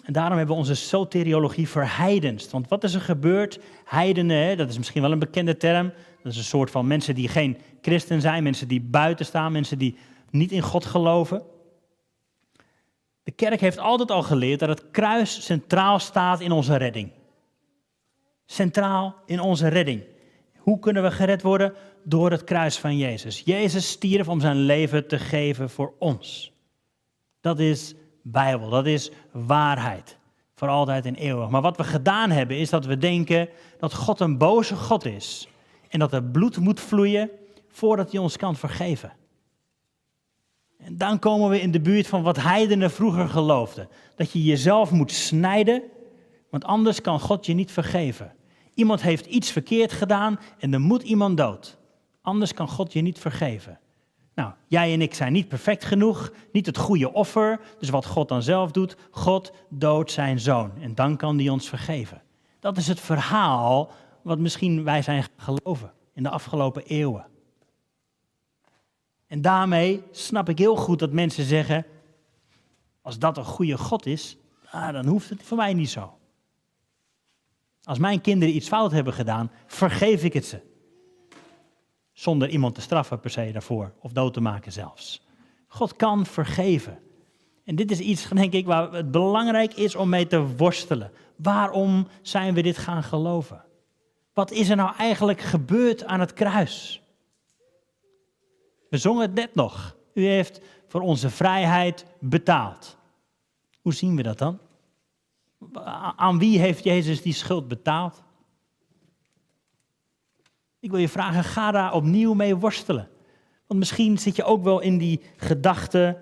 En 0.05 0.13
daarom 0.13 0.37
hebben 0.37 0.55
we 0.55 0.61
onze 0.61 0.75
soteriologie 0.75 1.69
verheidenst. 1.69 2.51
Want 2.51 2.67
wat 2.67 2.83
is 2.83 2.93
er 2.93 3.01
gebeurd? 3.01 3.59
Heidenen, 3.85 4.57
dat 4.57 4.69
is 4.69 4.77
misschien 4.77 5.01
wel 5.01 5.11
een 5.11 5.19
bekende 5.19 5.57
term. 5.57 5.93
Dat 6.23 6.31
is 6.31 6.37
een 6.37 6.43
soort 6.43 6.71
van 6.71 6.87
mensen 6.87 7.15
die 7.15 7.27
geen 7.27 7.57
christen 7.81 8.21
zijn, 8.21 8.43
mensen 8.43 8.67
die 8.67 8.81
buiten 8.81 9.25
staan, 9.25 9.51
mensen 9.51 9.77
die 9.77 9.97
niet 10.29 10.51
in 10.51 10.61
God 10.61 10.85
geloven. 10.85 11.43
De 13.23 13.31
kerk 13.31 13.61
heeft 13.61 13.77
altijd 13.77 14.11
al 14.11 14.23
geleerd 14.23 14.59
dat 14.59 14.69
het 14.69 14.91
kruis 14.91 15.45
centraal 15.45 15.99
staat 15.99 16.39
in 16.39 16.51
onze 16.51 16.75
redding. 16.75 17.11
Centraal 18.45 19.15
in 19.25 19.39
onze 19.39 19.67
redding. 19.67 20.03
Hoe 20.61 20.79
kunnen 20.79 21.03
we 21.03 21.11
gered 21.11 21.41
worden? 21.41 21.73
Door 22.03 22.31
het 22.31 22.43
kruis 22.43 22.77
van 22.77 22.97
Jezus. 22.97 23.41
Jezus 23.45 23.89
stierf 23.89 24.27
om 24.27 24.39
zijn 24.39 24.57
leven 24.57 25.07
te 25.07 25.19
geven 25.19 25.69
voor 25.69 25.93
ons. 25.99 26.53
Dat 27.41 27.59
is 27.59 27.95
Bijbel, 28.23 28.69
dat 28.69 28.85
is 28.85 29.11
waarheid. 29.31 30.17
Voor 30.55 30.67
altijd 30.67 31.05
en 31.05 31.15
eeuwig. 31.15 31.49
Maar 31.49 31.61
wat 31.61 31.77
we 31.77 31.83
gedaan 31.83 32.31
hebben 32.31 32.57
is 32.57 32.69
dat 32.69 32.85
we 32.85 32.97
denken 32.97 33.49
dat 33.79 33.93
God 33.93 34.19
een 34.19 34.37
boze 34.37 34.75
God 34.75 35.05
is. 35.05 35.47
En 35.89 35.99
dat 35.99 36.13
er 36.13 36.23
bloed 36.23 36.57
moet 36.57 36.79
vloeien 36.79 37.29
voordat 37.67 38.11
hij 38.11 38.19
ons 38.19 38.37
kan 38.37 38.55
vergeven. 38.55 39.13
En 40.77 40.97
dan 40.97 41.19
komen 41.19 41.49
we 41.49 41.61
in 41.61 41.71
de 41.71 41.81
buurt 41.81 42.07
van 42.07 42.23
wat 42.23 42.37
heidenen 42.37 42.91
vroeger 42.91 43.27
geloofden. 43.27 43.89
Dat 44.15 44.31
je 44.31 44.43
jezelf 44.43 44.91
moet 44.91 45.11
snijden, 45.11 45.83
want 46.49 46.63
anders 46.65 47.01
kan 47.01 47.19
God 47.19 47.45
je 47.45 47.53
niet 47.53 47.71
vergeven. 47.71 48.35
Iemand 48.73 49.01
heeft 49.01 49.25
iets 49.25 49.51
verkeerd 49.51 49.91
gedaan 49.91 50.39
en 50.59 50.73
er 50.73 50.81
moet 50.81 51.03
iemand 51.03 51.37
dood. 51.37 51.77
Anders 52.21 52.53
kan 52.53 52.67
God 52.67 52.93
je 52.93 53.01
niet 53.01 53.19
vergeven. 53.19 53.79
Nou, 54.35 54.53
jij 54.67 54.93
en 54.93 55.01
ik 55.01 55.13
zijn 55.13 55.33
niet 55.33 55.47
perfect 55.47 55.85
genoeg, 55.85 56.31
niet 56.51 56.65
het 56.65 56.77
goede 56.77 57.13
offer. 57.13 57.59
Dus 57.79 57.89
wat 57.89 58.05
God 58.05 58.27
dan 58.27 58.43
zelf 58.43 58.71
doet, 58.71 58.95
God 59.11 59.53
doodt 59.69 60.11
zijn 60.11 60.39
zoon. 60.39 60.71
En 60.81 60.95
dan 60.95 61.17
kan 61.17 61.37
hij 61.37 61.49
ons 61.49 61.69
vergeven. 61.69 62.21
Dat 62.59 62.77
is 62.77 62.87
het 62.87 62.99
verhaal 62.99 63.91
wat 64.21 64.39
misschien 64.39 64.83
wij 64.83 65.01
zijn 65.01 65.25
geloven 65.37 65.93
in 66.13 66.23
de 66.23 66.29
afgelopen 66.29 66.83
eeuwen. 66.85 67.25
En 69.27 69.41
daarmee 69.41 70.03
snap 70.11 70.49
ik 70.49 70.57
heel 70.57 70.75
goed 70.75 70.99
dat 70.99 71.11
mensen 71.11 71.43
zeggen, 71.43 71.85
als 73.01 73.19
dat 73.19 73.37
een 73.37 73.45
goede 73.45 73.77
God 73.77 74.05
is, 74.05 74.37
ah, 74.71 74.93
dan 74.93 75.05
hoeft 75.05 75.29
het 75.29 75.43
voor 75.43 75.57
mij 75.57 75.73
niet 75.73 75.89
zo. 75.89 76.17
Als 77.83 77.99
mijn 77.99 78.21
kinderen 78.21 78.55
iets 78.55 78.67
fout 78.67 78.91
hebben 78.91 79.13
gedaan, 79.13 79.51
vergeef 79.67 80.23
ik 80.23 80.33
het 80.33 80.45
ze. 80.45 80.61
Zonder 82.13 82.49
iemand 82.49 82.75
te 82.75 82.81
straffen 82.81 83.19
per 83.19 83.29
se 83.29 83.51
daarvoor, 83.51 83.93
of 83.99 84.11
dood 84.11 84.33
te 84.33 84.41
maken 84.41 84.71
zelfs. 84.71 85.25
God 85.67 85.95
kan 85.95 86.25
vergeven. 86.25 86.99
En 87.63 87.75
dit 87.75 87.91
is 87.91 87.99
iets, 87.99 88.29
denk 88.29 88.53
ik, 88.53 88.65
waar 88.65 88.91
het 88.91 89.11
belangrijk 89.11 89.73
is 89.73 89.95
om 89.95 90.09
mee 90.09 90.27
te 90.27 90.55
worstelen. 90.55 91.11
Waarom 91.35 92.07
zijn 92.21 92.53
we 92.53 92.61
dit 92.61 92.77
gaan 92.77 93.03
geloven? 93.03 93.63
Wat 94.33 94.51
is 94.51 94.69
er 94.69 94.75
nou 94.75 94.95
eigenlijk 94.95 95.41
gebeurd 95.41 96.03
aan 96.03 96.19
het 96.19 96.33
kruis? 96.33 97.01
We 98.89 98.97
zongen 98.97 99.21
het 99.21 99.33
net 99.33 99.55
nog. 99.55 99.95
U 100.13 100.25
heeft 100.25 100.61
voor 100.87 101.01
onze 101.01 101.29
vrijheid 101.29 102.05
betaald. 102.19 102.97
Hoe 103.81 103.93
zien 103.93 104.15
we 104.15 104.23
dat 104.23 104.37
dan? 104.37 104.59
Aan 106.15 106.39
wie 106.39 106.59
heeft 106.59 106.83
Jezus 106.83 107.21
die 107.21 107.33
schuld 107.33 107.67
betaald? 107.67 108.23
Ik 110.79 110.91
wil 110.91 110.99
je 110.99 111.09
vragen, 111.09 111.43
ga 111.43 111.71
daar 111.71 111.93
opnieuw 111.93 112.33
mee 112.33 112.55
worstelen. 112.55 113.09
Want 113.67 113.79
misschien 113.79 114.17
zit 114.17 114.35
je 114.35 114.43
ook 114.43 114.63
wel 114.63 114.79
in 114.79 114.97
die 114.97 115.21
gedachte, 115.37 116.17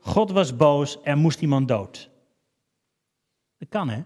God 0.00 0.30
was 0.30 0.56
boos, 0.56 0.98
er 1.02 1.16
moest 1.16 1.40
iemand 1.40 1.68
dood. 1.68 2.10
Dat 3.58 3.68
kan 3.68 3.88
hè, 3.88 4.02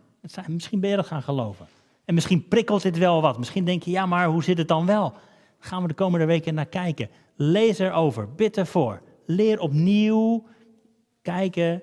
misschien 0.46 0.80
ben 0.80 0.90
je 0.90 0.96
dat 0.96 1.06
gaan 1.06 1.22
geloven. 1.22 1.66
En 2.04 2.14
misschien 2.14 2.48
prikkelt 2.48 2.82
dit 2.82 2.98
wel 2.98 3.20
wat. 3.20 3.38
Misschien 3.38 3.64
denk 3.64 3.82
je, 3.82 3.90
ja 3.90 4.06
maar 4.06 4.26
hoe 4.26 4.42
zit 4.42 4.58
het 4.58 4.68
dan 4.68 4.86
wel? 4.86 5.14
gaan 5.58 5.82
we 5.82 5.88
de 5.88 5.94
komende 5.94 6.26
weken 6.26 6.54
naar 6.54 6.66
kijken. 6.66 7.10
Lees 7.34 7.78
erover, 7.78 8.34
bid 8.34 8.56
ervoor. 8.56 9.02
Leer 9.26 9.60
opnieuw 9.60 10.46
kijken, 11.22 11.82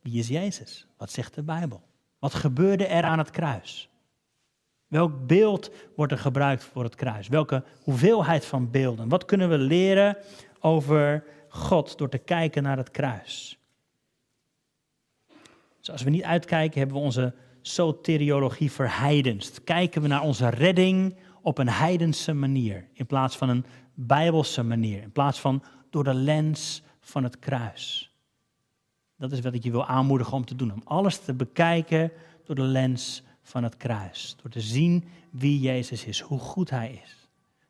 wie 0.00 0.18
is 0.18 0.28
Jezus? 0.28 0.86
Wat 0.96 1.10
zegt 1.10 1.34
de 1.34 1.42
Bijbel? 1.42 1.82
Wat 2.24 2.34
gebeurde 2.34 2.86
er 2.86 3.02
aan 3.02 3.18
het 3.18 3.30
kruis? 3.30 3.88
Welk 4.86 5.26
beeld 5.26 5.70
wordt 5.96 6.12
er 6.12 6.18
gebruikt 6.18 6.64
voor 6.64 6.84
het 6.84 6.94
kruis? 6.94 7.28
Welke 7.28 7.64
hoeveelheid 7.82 8.44
van 8.44 8.70
beelden? 8.70 9.08
Wat 9.08 9.24
kunnen 9.24 9.48
we 9.48 9.58
leren 9.58 10.16
over 10.60 11.24
God 11.48 11.98
door 11.98 12.08
te 12.08 12.18
kijken 12.18 12.62
naar 12.62 12.76
het 12.76 12.90
kruis. 12.90 13.58
Dus 15.78 15.90
als 15.90 16.02
we 16.02 16.10
niet 16.10 16.22
uitkijken, 16.22 16.78
hebben 16.78 16.96
we 16.96 17.02
onze 17.02 17.34
soteriologie 17.62 18.72
verheidenst. 18.72 19.64
Kijken 19.64 20.02
we 20.02 20.08
naar 20.08 20.22
onze 20.22 20.48
redding 20.48 21.16
op 21.42 21.58
een 21.58 21.68
heidense 21.68 22.32
manier, 22.32 22.88
in 22.92 23.06
plaats 23.06 23.36
van 23.36 23.48
een 23.48 23.64
bijbelse 23.94 24.62
manier, 24.62 25.02
in 25.02 25.12
plaats 25.12 25.40
van 25.40 25.62
door 25.90 26.04
de 26.04 26.14
lens 26.14 26.82
van 27.00 27.22
het 27.22 27.38
kruis. 27.38 28.13
Dat 29.16 29.32
is 29.32 29.40
wat 29.40 29.54
ik 29.54 29.62
je 29.62 29.70
wil 29.70 29.86
aanmoedigen 29.86 30.32
om 30.32 30.44
te 30.44 30.56
doen, 30.56 30.72
om 30.72 30.82
alles 30.84 31.18
te 31.18 31.34
bekijken 31.34 32.12
door 32.44 32.56
de 32.56 32.62
lens 32.62 33.22
van 33.42 33.62
het 33.62 33.76
kruis. 33.76 34.36
Door 34.42 34.50
te 34.50 34.60
zien 34.60 35.04
wie 35.30 35.60
Jezus 35.60 36.04
is, 36.04 36.20
hoe 36.20 36.38
goed 36.38 36.70
Hij 36.70 37.00
is. 37.04 37.28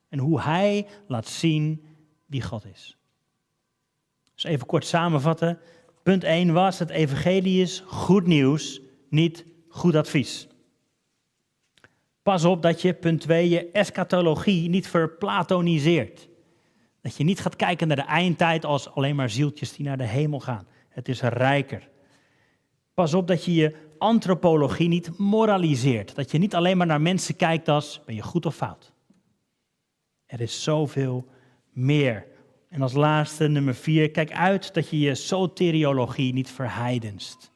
En 0.08 0.18
hoe 0.18 0.40
Hij 0.40 0.86
laat 1.06 1.26
zien 1.26 1.84
wie 2.26 2.42
God 2.42 2.64
is. 2.64 2.96
Dus 4.34 4.44
even 4.44 4.66
kort 4.66 4.86
samenvatten. 4.86 5.58
Punt 6.02 6.24
1 6.24 6.52
was, 6.52 6.78
het 6.78 6.90
evangelie 6.90 7.62
is 7.62 7.82
goed 7.86 8.26
nieuws, 8.26 8.80
niet 9.08 9.44
goed 9.68 9.94
advies. 9.94 10.48
Pas 12.22 12.44
op 12.44 12.62
dat 12.62 12.82
je, 12.82 12.94
punt 12.94 13.20
2, 13.20 13.48
je 13.48 13.70
eschatologie 13.70 14.68
niet 14.68 14.88
verplatoniseert. 14.88 16.28
Dat 17.00 17.16
je 17.16 17.24
niet 17.24 17.40
gaat 17.40 17.56
kijken 17.56 17.86
naar 17.88 17.96
de 17.96 18.02
eindtijd 18.02 18.64
als 18.64 18.90
alleen 18.90 19.16
maar 19.16 19.30
zieltjes 19.30 19.72
die 19.72 19.86
naar 19.86 19.96
de 19.96 20.06
hemel 20.06 20.40
gaan. 20.40 20.66
Het 20.94 21.08
is 21.08 21.20
rijker. 21.20 21.88
Pas 22.94 23.14
op 23.14 23.26
dat 23.26 23.44
je 23.44 23.54
je 23.54 23.76
antropologie 23.98 24.88
niet 24.88 25.18
moraliseert. 25.18 26.14
Dat 26.14 26.30
je 26.30 26.38
niet 26.38 26.54
alleen 26.54 26.76
maar 26.76 26.86
naar 26.86 27.00
mensen 27.00 27.36
kijkt 27.36 27.68
als 27.68 28.00
ben 28.06 28.14
je 28.14 28.22
goed 28.22 28.46
of 28.46 28.56
fout. 28.56 28.92
Er 30.26 30.40
is 30.40 30.62
zoveel 30.62 31.26
meer. 31.72 32.26
En 32.68 32.82
als 32.82 32.92
laatste, 32.92 33.48
nummer 33.48 33.74
vier, 33.74 34.10
kijk 34.10 34.32
uit 34.32 34.74
dat 34.74 34.88
je 34.88 34.98
je 34.98 35.14
soteriologie 35.14 36.32
niet 36.32 36.50
verheidenst. 36.50 37.50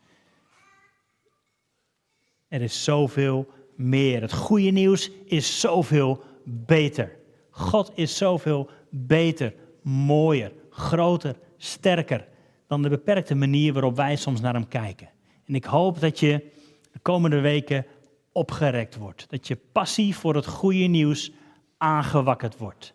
Er 2.48 2.62
is 2.62 2.84
zoveel 2.84 3.48
meer. 3.76 4.20
Het 4.20 4.32
goede 4.32 4.70
nieuws 4.70 5.10
is 5.24 5.60
zoveel 5.60 6.22
beter. 6.44 7.16
God 7.50 7.92
is 7.94 8.16
zoveel 8.16 8.70
beter, 8.90 9.54
mooier, 9.82 10.52
groter, 10.70 11.36
sterker 11.56 12.28
dan 12.68 12.82
de 12.82 12.88
beperkte 12.88 13.34
manier 13.34 13.72
waarop 13.72 13.96
wij 13.96 14.16
soms 14.16 14.40
naar 14.40 14.54
hem 14.54 14.68
kijken. 14.68 15.08
En 15.44 15.54
ik 15.54 15.64
hoop 15.64 16.00
dat 16.00 16.20
je 16.20 16.50
de 16.92 16.98
komende 16.98 17.40
weken 17.40 17.86
opgerekt 18.32 18.96
wordt. 18.96 19.26
Dat 19.28 19.48
je 19.48 19.58
passie 19.72 20.16
voor 20.16 20.34
het 20.34 20.46
goede 20.46 20.84
nieuws 20.84 21.32
aangewakkerd 21.76 22.58
wordt. 22.58 22.94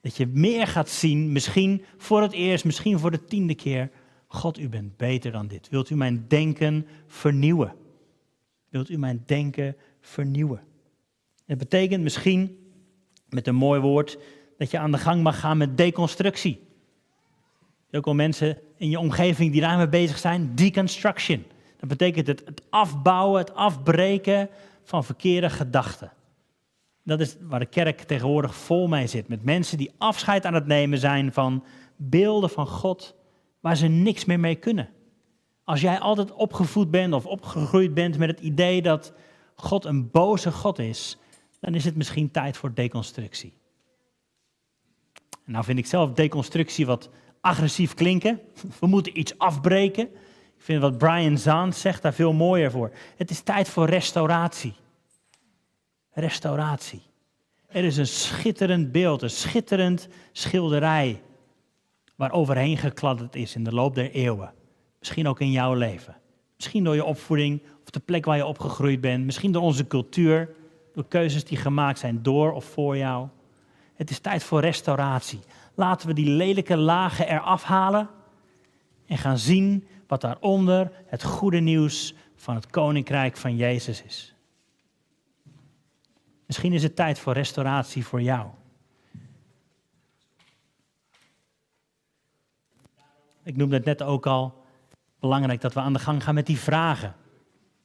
Dat 0.00 0.16
je 0.16 0.26
meer 0.26 0.66
gaat 0.66 0.88
zien, 0.88 1.32
misschien 1.32 1.84
voor 1.96 2.22
het 2.22 2.32
eerst, 2.32 2.64
misschien 2.64 2.98
voor 2.98 3.10
de 3.10 3.24
tiende 3.24 3.54
keer. 3.54 3.90
God, 4.26 4.58
u 4.58 4.68
bent 4.68 4.96
beter 4.96 5.32
dan 5.32 5.46
dit. 5.46 5.68
Wilt 5.68 5.90
u 5.90 5.96
mijn 5.96 6.24
denken 6.28 6.86
vernieuwen? 7.06 7.74
Wilt 8.68 8.90
u 8.90 8.98
mijn 8.98 9.22
denken 9.26 9.76
vernieuwen? 10.00 10.60
Het 11.46 11.58
betekent 11.58 12.02
misschien, 12.02 12.58
met 13.28 13.46
een 13.46 13.54
mooi 13.54 13.80
woord, 13.80 14.18
dat 14.58 14.70
je 14.70 14.78
aan 14.78 14.92
de 14.92 14.98
gang 14.98 15.22
mag 15.22 15.40
gaan 15.40 15.56
met 15.56 15.76
deconstructie. 15.76 16.60
Ook 17.92 18.06
al 18.06 18.14
mensen 18.14 18.58
in 18.76 18.90
je 18.90 18.98
omgeving 18.98 19.52
die 19.52 19.60
daarmee 19.60 19.88
bezig 19.88 20.18
zijn, 20.18 20.54
deconstruction. 20.54 21.44
Dat 21.76 21.88
betekent 21.88 22.26
het, 22.26 22.62
afbouwen, 22.70 23.40
het 23.40 23.54
afbreken 23.54 24.48
van 24.82 25.04
verkeerde 25.04 25.50
gedachten. 25.50 26.12
Dat 27.04 27.20
is 27.20 27.36
waar 27.40 27.60
de 27.60 27.66
kerk 27.66 28.00
tegenwoordig 28.00 28.54
vol 28.54 28.88
mee 28.88 29.06
zit. 29.06 29.28
Met 29.28 29.44
mensen 29.44 29.78
die 29.78 29.90
afscheid 29.98 30.44
aan 30.44 30.54
het 30.54 30.66
nemen 30.66 30.98
zijn 30.98 31.32
van 31.32 31.64
beelden 31.96 32.50
van 32.50 32.66
God 32.66 33.14
waar 33.60 33.76
ze 33.76 33.86
niks 33.86 34.24
meer 34.24 34.40
mee 34.40 34.54
kunnen. 34.54 34.88
Als 35.64 35.80
jij 35.80 35.98
altijd 35.98 36.32
opgevoed 36.32 36.90
bent 36.90 37.14
of 37.14 37.26
opgegroeid 37.26 37.94
bent 37.94 38.18
met 38.18 38.30
het 38.30 38.40
idee 38.40 38.82
dat 38.82 39.12
God 39.54 39.84
een 39.84 40.10
boze 40.10 40.52
God 40.52 40.78
is, 40.78 41.18
dan 41.60 41.74
is 41.74 41.84
het 41.84 41.96
misschien 41.96 42.30
tijd 42.30 42.56
voor 42.56 42.74
deconstructie. 42.74 43.52
Nou 45.44 45.64
vind 45.64 45.78
ik 45.78 45.86
zelf 45.86 46.12
deconstructie 46.12 46.86
wat 46.86 47.10
agressief 47.42 47.94
klinken. 47.94 48.40
We 48.80 48.86
moeten 48.86 49.18
iets 49.18 49.38
afbreken. 49.38 50.04
Ik 50.56 50.68
vind 50.68 50.80
wat 50.80 50.98
Brian 50.98 51.38
Zahn 51.38 51.72
zegt 51.72 52.02
daar 52.02 52.14
veel 52.14 52.32
mooier 52.32 52.70
voor. 52.70 52.92
Het 53.16 53.30
is 53.30 53.40
tijd 53.40 53.68
voor 53.68 53.86
restauratie. 53.86 54.74
Restauratie. 56.10 57.02
Er 57.66 57.84
is 57.84 57.96
een 57.96 58.06
schitterend 58.06 58.92
beeld, 58.92 59.22
een 59.22 59.30
schitterend 59.30 60.08
schilderij 60.32 61.22
waar 62.16 62.32
overheen 62.32 62.76
gekladderd 62.76 63.34
is 63.34 63.54
in 63.54 63.64
de 63.64 63.72
loop 63.72 63.94
der 63.94 64.10
eeuwen. 64.10 64.52
Misschien 64.98 65.28
ook 65.28 65.40
in 65.40 65.50
jouw 65.50 65.74
leven. 65.74 66.16
Misschien 66.56 66.84
door 66.84 66.94
je 66.94 67.04
opvoeding 67.04 67.62
of 67.84 67.90
de 67.90 68.00
plek 68.00 68.24
waar 68.24 68.36
je 68.36 68.46
opgegroeid 68.46 69.00
bent. 69.00 69.24
Misschien 69.24 69.52
door 69.52 69.62
onze 69.62 69.86
cultuur, 69.86 70.54
door 70.94 71.06
keuzes 71.08 71.44
die 71.44 71.58
gemaakt 71.58 71.98
zijn 71.98 72.22
door 72.22 72.52
of 72.52 72.64
voor 72.64 72.96
jou. 72.96 73.28
Het 73.94 74.10
is 74.10 74.18
tijd 74.18 74.44
voor 74.44 74.60
restauratie. 74.60 75.40
Laten 75.74 76.08
we 76.08 76.14
die 76.14 76.30
lelijke 76.30 76.76
lagen 76.76 77.28
eraf 77.28 77.62
halen 77.62 78.08
en 79.06 79.18
gaan 79.18 79.38
zien 79.38 79.86
wat 80.06 80.20
daaronder 80.20 80.92
het 81.06 81.22
goede 81.22 81.60
nieuws 81.60 82.14
van 82.36 82.54
het 82.54 82.66
koninkrijk 82.66 83.36
van 83.36 83.56
Jezus 83.56 84.02
is. 84.02 84.34
Misschien 86.46 86.72
is 86.72 86.82
het 86.82 86.96
tijd 86.96 87.18
voor 87.18 87.32
restauratie 87.32 88.06
voor 88.06 88.22
jou. 88.22 88.46
Ik 93.44 93.56
noemde 93.56 93.76
het 93.76 93.84
net 93.84 94.02
ook 94.02 94.26
al, 94.26 94.64
belangrijk 95.20 95.60
dat 95.60 95.72
we 95.72 95.80
aan 95.80 95.92
de 95.92 95.98
gang 95.98 96.22
gaan 96.24 96.34
met 96.34 96.46
die 96.46 96.58
vragen. 96.58 97.14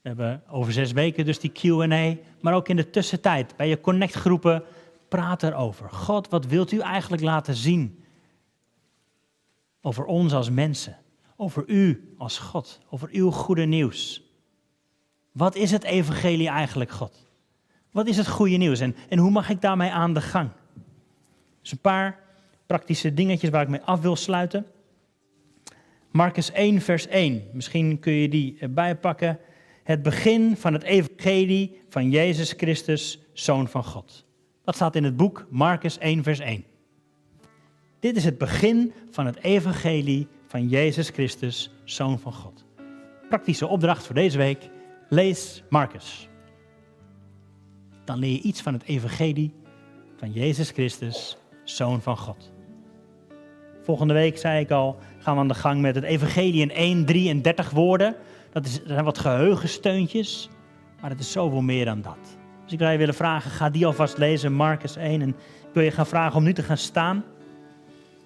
We 0.01 0.07
hebben 0.07 0.43
over 0.49 0.73
zes 0.73 0.91
weken 0.91 1.25
dus 1.25 1.39
die 1.39 1.51
QA, 1.51 2.15
maar 2.41 2.53
ook 2.53 2.67
in 2.67 2.75
de 2.75 2.89
tussentijd 2.89 3.55
bij 3.55 3.67
je 3.67 3.81
connectgroepen 3.81 4.63
praat 5.09 5.43
erover. 5.43 5.89
God, 5.89 6.29
wat 6.29 6.45
wilt 6.45 6.71
u 6.71 6.79
eigenlijk 6.79 7.23
laten 7.23 7.55
zien? 7.55 8.03
Over 9.81 10.05
ons 10.05 10.33
als 10.33 10.49
mensen, 10.49 10.97
over 11.35 11.63
u 11.67 12.13
als 12.17 12.37
God, 12.37 12.79
over 12.89 13.09
uw 13.11 13.31
goede 13.31 13.65
nieuws. 13.65 14.21
Wat 15.31 15.55
is 15.55 15.71
het 15.71 15.83
evangelie 15.83 16.47
eigenlijk, 16.47 16.91
God? 16.91 17.25
Wat 17.91 18.07
is 18.07 18.17
het 18.17 18.27
goede 18.27 18.57
nieuws 18.57 18.79
en, 18.79 19.17
hoe 19.17 19.31
mag 19.31 19.49
ik 19.49 19.61
daarmee 19.61 19.91
aan 19.91 20.13
de 20.13 20.21
gang? 20.21 20.49
Dus 21.61 21.71
een 21.71 21.79
paar 21.79 22.19
praktische 22.65 23.13
dingetjes 23.13 23.49
waar 23.49 23.61
ik 23.61 23.67
mee 23.67 23.81
af 23.81 24.01
wil 24.01 24.15
sluiten. 24.15 24.65
Marcus 26.11 26.51
1, 26.51 26.81
vers 26.81 27.07
1. 27.07 27.43
Misschien 27.53 27.99
kun 27.99 28.13
je 28.13 28.29
die 28.29 28.57
erbij 28.59 28.95
pakken. 28.95 29.39
Het 29.83 30.01
begin 30.01 30.57
van 30.57 30.73
het 30.73 30.83
evangelie 30.83 31.81
van 31.89 32.09
Jezus 32.09 32.51
Christus, 32.51 33.19
Zoon 33.33 33.67
van 33.67 33.83
God. 33.83 34.26
Dat 34.67 34.75
staat 34.75 34.95
in 34.95 35.03
het 35.03 35.17
boek 35.17 35.45
Marcus 35.49 35.97
1, 35.97 36.23
vers 36.23 36.39
1. 36.39 36.63
Dit 37.99 38.15
is 38.15 38.23
het 38.23 38.37
begin 38.37 38.93
van 39.11 39.25
het 39.25 39.43
evangelie 39.43 40.27
van 40.47 40.67
Jezus 40.67 41.09
Christus, 41.09 41.71
Zoon 41.83 42.19
van 42.19 42.33
God. 42.33 42.65
Praktische 43.29 43.67
opdracht 43.67 44.05
voor 44.05 44.15
deze 44.15 44.37
week. 44.37 44.69
Lees 45.09 45.63
Marcus. 45.69 46.29
Dan 48.05 48.19
leer 48.19 48.31
je 48.31 48.41
iets 48.41 48.61
van 48.61 48.73
het 48.73 48.83
evangelie 48.83 49.53
van 50.17 50.31
Jezus 50.31 50.69
Christus, 50.69 51.37
Zoon 51.63 52.01
van 52.01 52.17
God. 52.17 52.51
Volgende 53.83 54.13
week, 54.13 54.37
zei 54.37 54.59
ik 54.59 54.71
al, 54.71 54.97
gaan 55.17 55.33
we 55.33 55.39
aan 55.39 55.47
de 55.47 55.53
gang 55.53 55.81
met 55.81 55.95
het 55.95 56.03
evangelie 56.03 56.61
in 56.61 56.71
1, 56.71 57.05
33 57.05 57.69
woorden. 57.69 58.15
Dat, 58.51 58.65
is, 58.65 58.77
dat 58.77 58.87
zijn 58.87 59.03
wat 59.03 59.17
geheugensteuntjes, 59.17 60.49
maar 61.01 61.09
het 61.09 61.19
is 61.19 61.31
zoveel 61.31 61.61
meer 61.61 61.85
dan 61.85 62.01
dat. 62.01 62.36
Dus 62.67 62.75
ik 62.75 62.81
zou 62.81 62.91
je 62.91 62.97
willen 62.97 63.15
vragen, 63.15 63.51
ga 63.51 63.69
die 63.69 63.85
alvast 63.85 64.17
lezen, 64.17 64.53
Marcus 64.53 64.95
1. 64.95 65.21
En 65.21 65.29
ik 65.29 65.73
wil 65.73 65.83
je 65.83 65.91
gaan 65.91 66.07
vragen 66.07 66.37
om 66.37 66.43
nu 66.43 66.53
te 66.53 66.63
gaan 66.63 66.77
staan. 66.77 67.23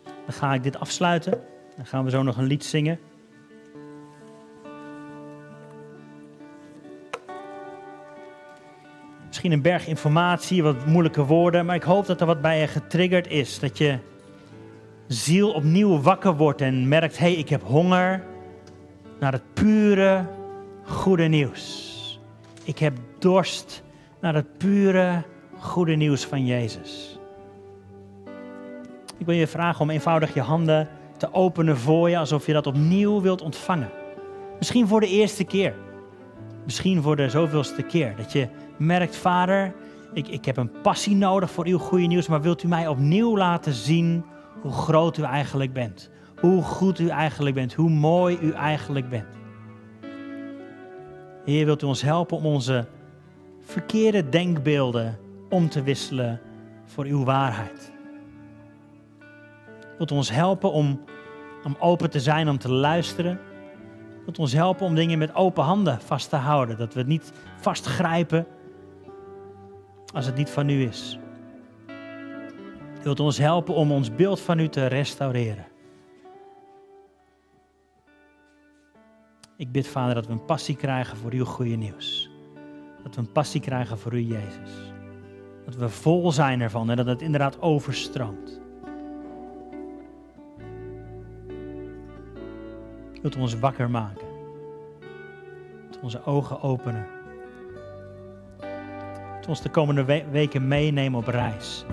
Dan 0.04 0.34
ga 0.34 0.54
ik 0.54 0.64
dit 0.64 0.80
afsluiten. 0.80 1.40
Dan 1.76 1.86
gaan 1.86 2.04
we 2.04 2.10
zo 2.10 2.24
nog 2.24 2.38
een 2.38 2.46
lied 2.46 2.66
zingen. 2.66 3.00
Misschien 9.28 9.52
een 9.52 9.62
berg 9.62 9.88
informatie, 9.88 10.64
wat 10.64 10.86
moeilijke 10.86 11.26
woorden, 11.26 11.66
maar 11.66 11.76
ik 11.76 11.84
hoop 11.84 12.06
dat 12.06 12.22
er 12.22 12.28
wat 12.28 12.42
bij 12.42 12.60
je 12.60 12.68
getriggerd 12.68 13.28
is. 13.28 13.60
Dat 13.60 13.78
je 13.78 13.98
ziel 15.08 15.52
opnieuw 15.52 16.02
wakker 16.02 16.36
wordt 16.36 16.62
en 16.62 16.88
merkt: 16.88 17.18
hé, 17.18 17.26
hey, 17.26 17.36
ik 17.36 17.50
heb 17.50 17.64
honger 17.64 18.24
naar 19.20 19.32
het 19.32 19.54
pure, 19.54 20.26
goede 20.86 21.24
nieuws. 21.28 21.90
Ik 22.64 22.80
heb 22.80 22.98
dorst 23.20 23.84
naar 24.22 24.36
het 24.36 24.58
pure, 24.58 25.24
goede 25.60 25.96
nieuws 25.96 26.26
van 26.26 26.46
Jezus. 26.46 27.20
Ik 29.18 29.26
wil 29.26 29.36
je 29.36 29.48
vragen 29.48 29.82
om 29.82 29.90
eenvoudig 29.90 30.34
je 30.34 30.42
handen 30.42 30.90
te 31.18 31.34
openen 31.34 31.78
voor 31.78 32.10
je, 32.10 32.18
alsof 32.18 32.46
je 32.46 32.54
dat 32.54 32.68
opnieuw 32.68 33.22
wilt 33.22 33.42
ontvangen. 33.42 33.90
Misschien 34.58 34.88
voor 34.88 35.00
de 35.00 35.08
eerste 35.08 35.44
keer. 35.44 35.74
Misschien 36.66 37.02
voor 37.02 37.16
de 37.16 37.30
zoveelste 37.30 37.82
keer. 37.82 38.16
Dat 38.16 38.32
je 38.32 38.48
merkt, 38.78 39.16
Vader, 39.16 39.74
ik, 40.14 40.28
ik 40.28 40.46
heb 40.46 40.58
een 40.58 40.72
passie 40.82 41.16
nodig 41.16 41.52
voor 41.52 41.66
uw 41.66 41.78
goede 41.78 42.06
nieuws, 42.06 42.28
maar 42.28 42.42
wilt 42.42 42.64
u 42.64 42.68
mij 42.68 42.88
opnieuw 42.88 43.38
laten 43.38 43.74
zien 43.74 44.26
hoe 44.62 44.72
groot 44.72 45.18
u 45.18 45.24
eigenlijk 45.24 45.74
bent? 45.74 46.12
hoe 46.42 46.62
goed 46.62 47.00
u 47.00 47.08
eigenlijk 47.08 47.56
bent, 47.56 47.74
hoe 47.74 47.90
mooi 47.90 48.38
u 48.42 48.52
eigenlijk 48.52 49.10
bent. 49.10 49.40
Heer, 51.46 51.66
wilt 51.66 51.84
u 51.84 51.86
ons 51.86 52.02
helpen 52.02 52.38
om 52.38 52.46
onze 52.46 52.88
verkeerde 53.62 54.30
denkbeelden 54.30 55.19
om 55.50 55.69
te 55.69 55.84
wisselen 55.84 56.41
voor 56.86 57.06
uw 57.06 57.24
waarheid? 57.24 57.91
Wilt 59.97 60.12
ons 60.12 60.32
helpen 60.32 60.71
om, 60.71 61.02
om 61.63 61.76
open 61.80 62.10
te 62.10 62.19
zijn, 62.19 62.50
om 62.50 62.58
te 62.58 62.71
luisteren? 62.71 63.39
Wilt 64.24 64.39
ons 64.39 64.54
helpen 64.54 64.86
om 64.86 64.95
dingen 64.95 65.17
met 65.17 65.36
open 65.36 65.63
handen 65.63 66.02
vast 66.02 66.30
te 66.30 66.36
houden? 66.36 66.78
Dat 66.78 66.93
we 66.93 67.00
het 67.00 67.08
niet 67.08 67.32
vastgrijpen 67.60 68.47
als 70.13 70.26
het 70.26 70.36
niet 70.36 70.50
van 70.50 70.69
u 70.69 70.84
is. 70.84 71.19
Wilt 73.04 73.19
ons 73.19 73.38
helpen 73.38 73.76
om 73.76 73.91
ons 73.91 74.15
beeld 74.15 74.39
van 74.39 74.60
u 74.60 74.69
te 74.69 74.86
restaureren? 74.86 75.65
Ik 79.58 79.71
bid, 79.71 79.88
Vader, 79.88 80.15
dat 80.15 80.26
we 80.26 80.32
een 80.32 80.45
passie 80.45 80.76
krijgen 80.76 81.17
voor 81.17 81.32
uw 81.32 81.45
goede 81.45 81.76
nieuws. 81.76 82.31
Dat 83.04 83.16
we 83.16 83.22
een 83.22 83.32
passie 83.32 83.62
krijgen 83.62 83.98
voor 83.98 84.14
u, 84.14 84.20
Jezus. 84.20 84.94
Dat 85.66 85.76
we 85.76 85.90
vol 85.90 86.32
zijn 86.32 86.62
ervan 86.62 86.90
en 86.90 86.96
dat 86.96 87.06
het 87.06 87.22
inderdaad 87.22 87.62
overstroomt. 87.62 88.62
Wilt 93.22 93.36
ons 93.36 93.60
wakker 93.60 93.90
maken? 93.90 94.28
Wilt 95.90 96.00
onze 96.02 96.26
ogen 96.26 96.62
openen? 96.62 97.08
Wilt 99.34 99.48
ons 99.48 99.62
de 99.62 99.70
komende 99.70 100.24
weken 100.32 100.68
meenemen 100.68 101.20
op 101.20 101.28
reis? 101.28 101.86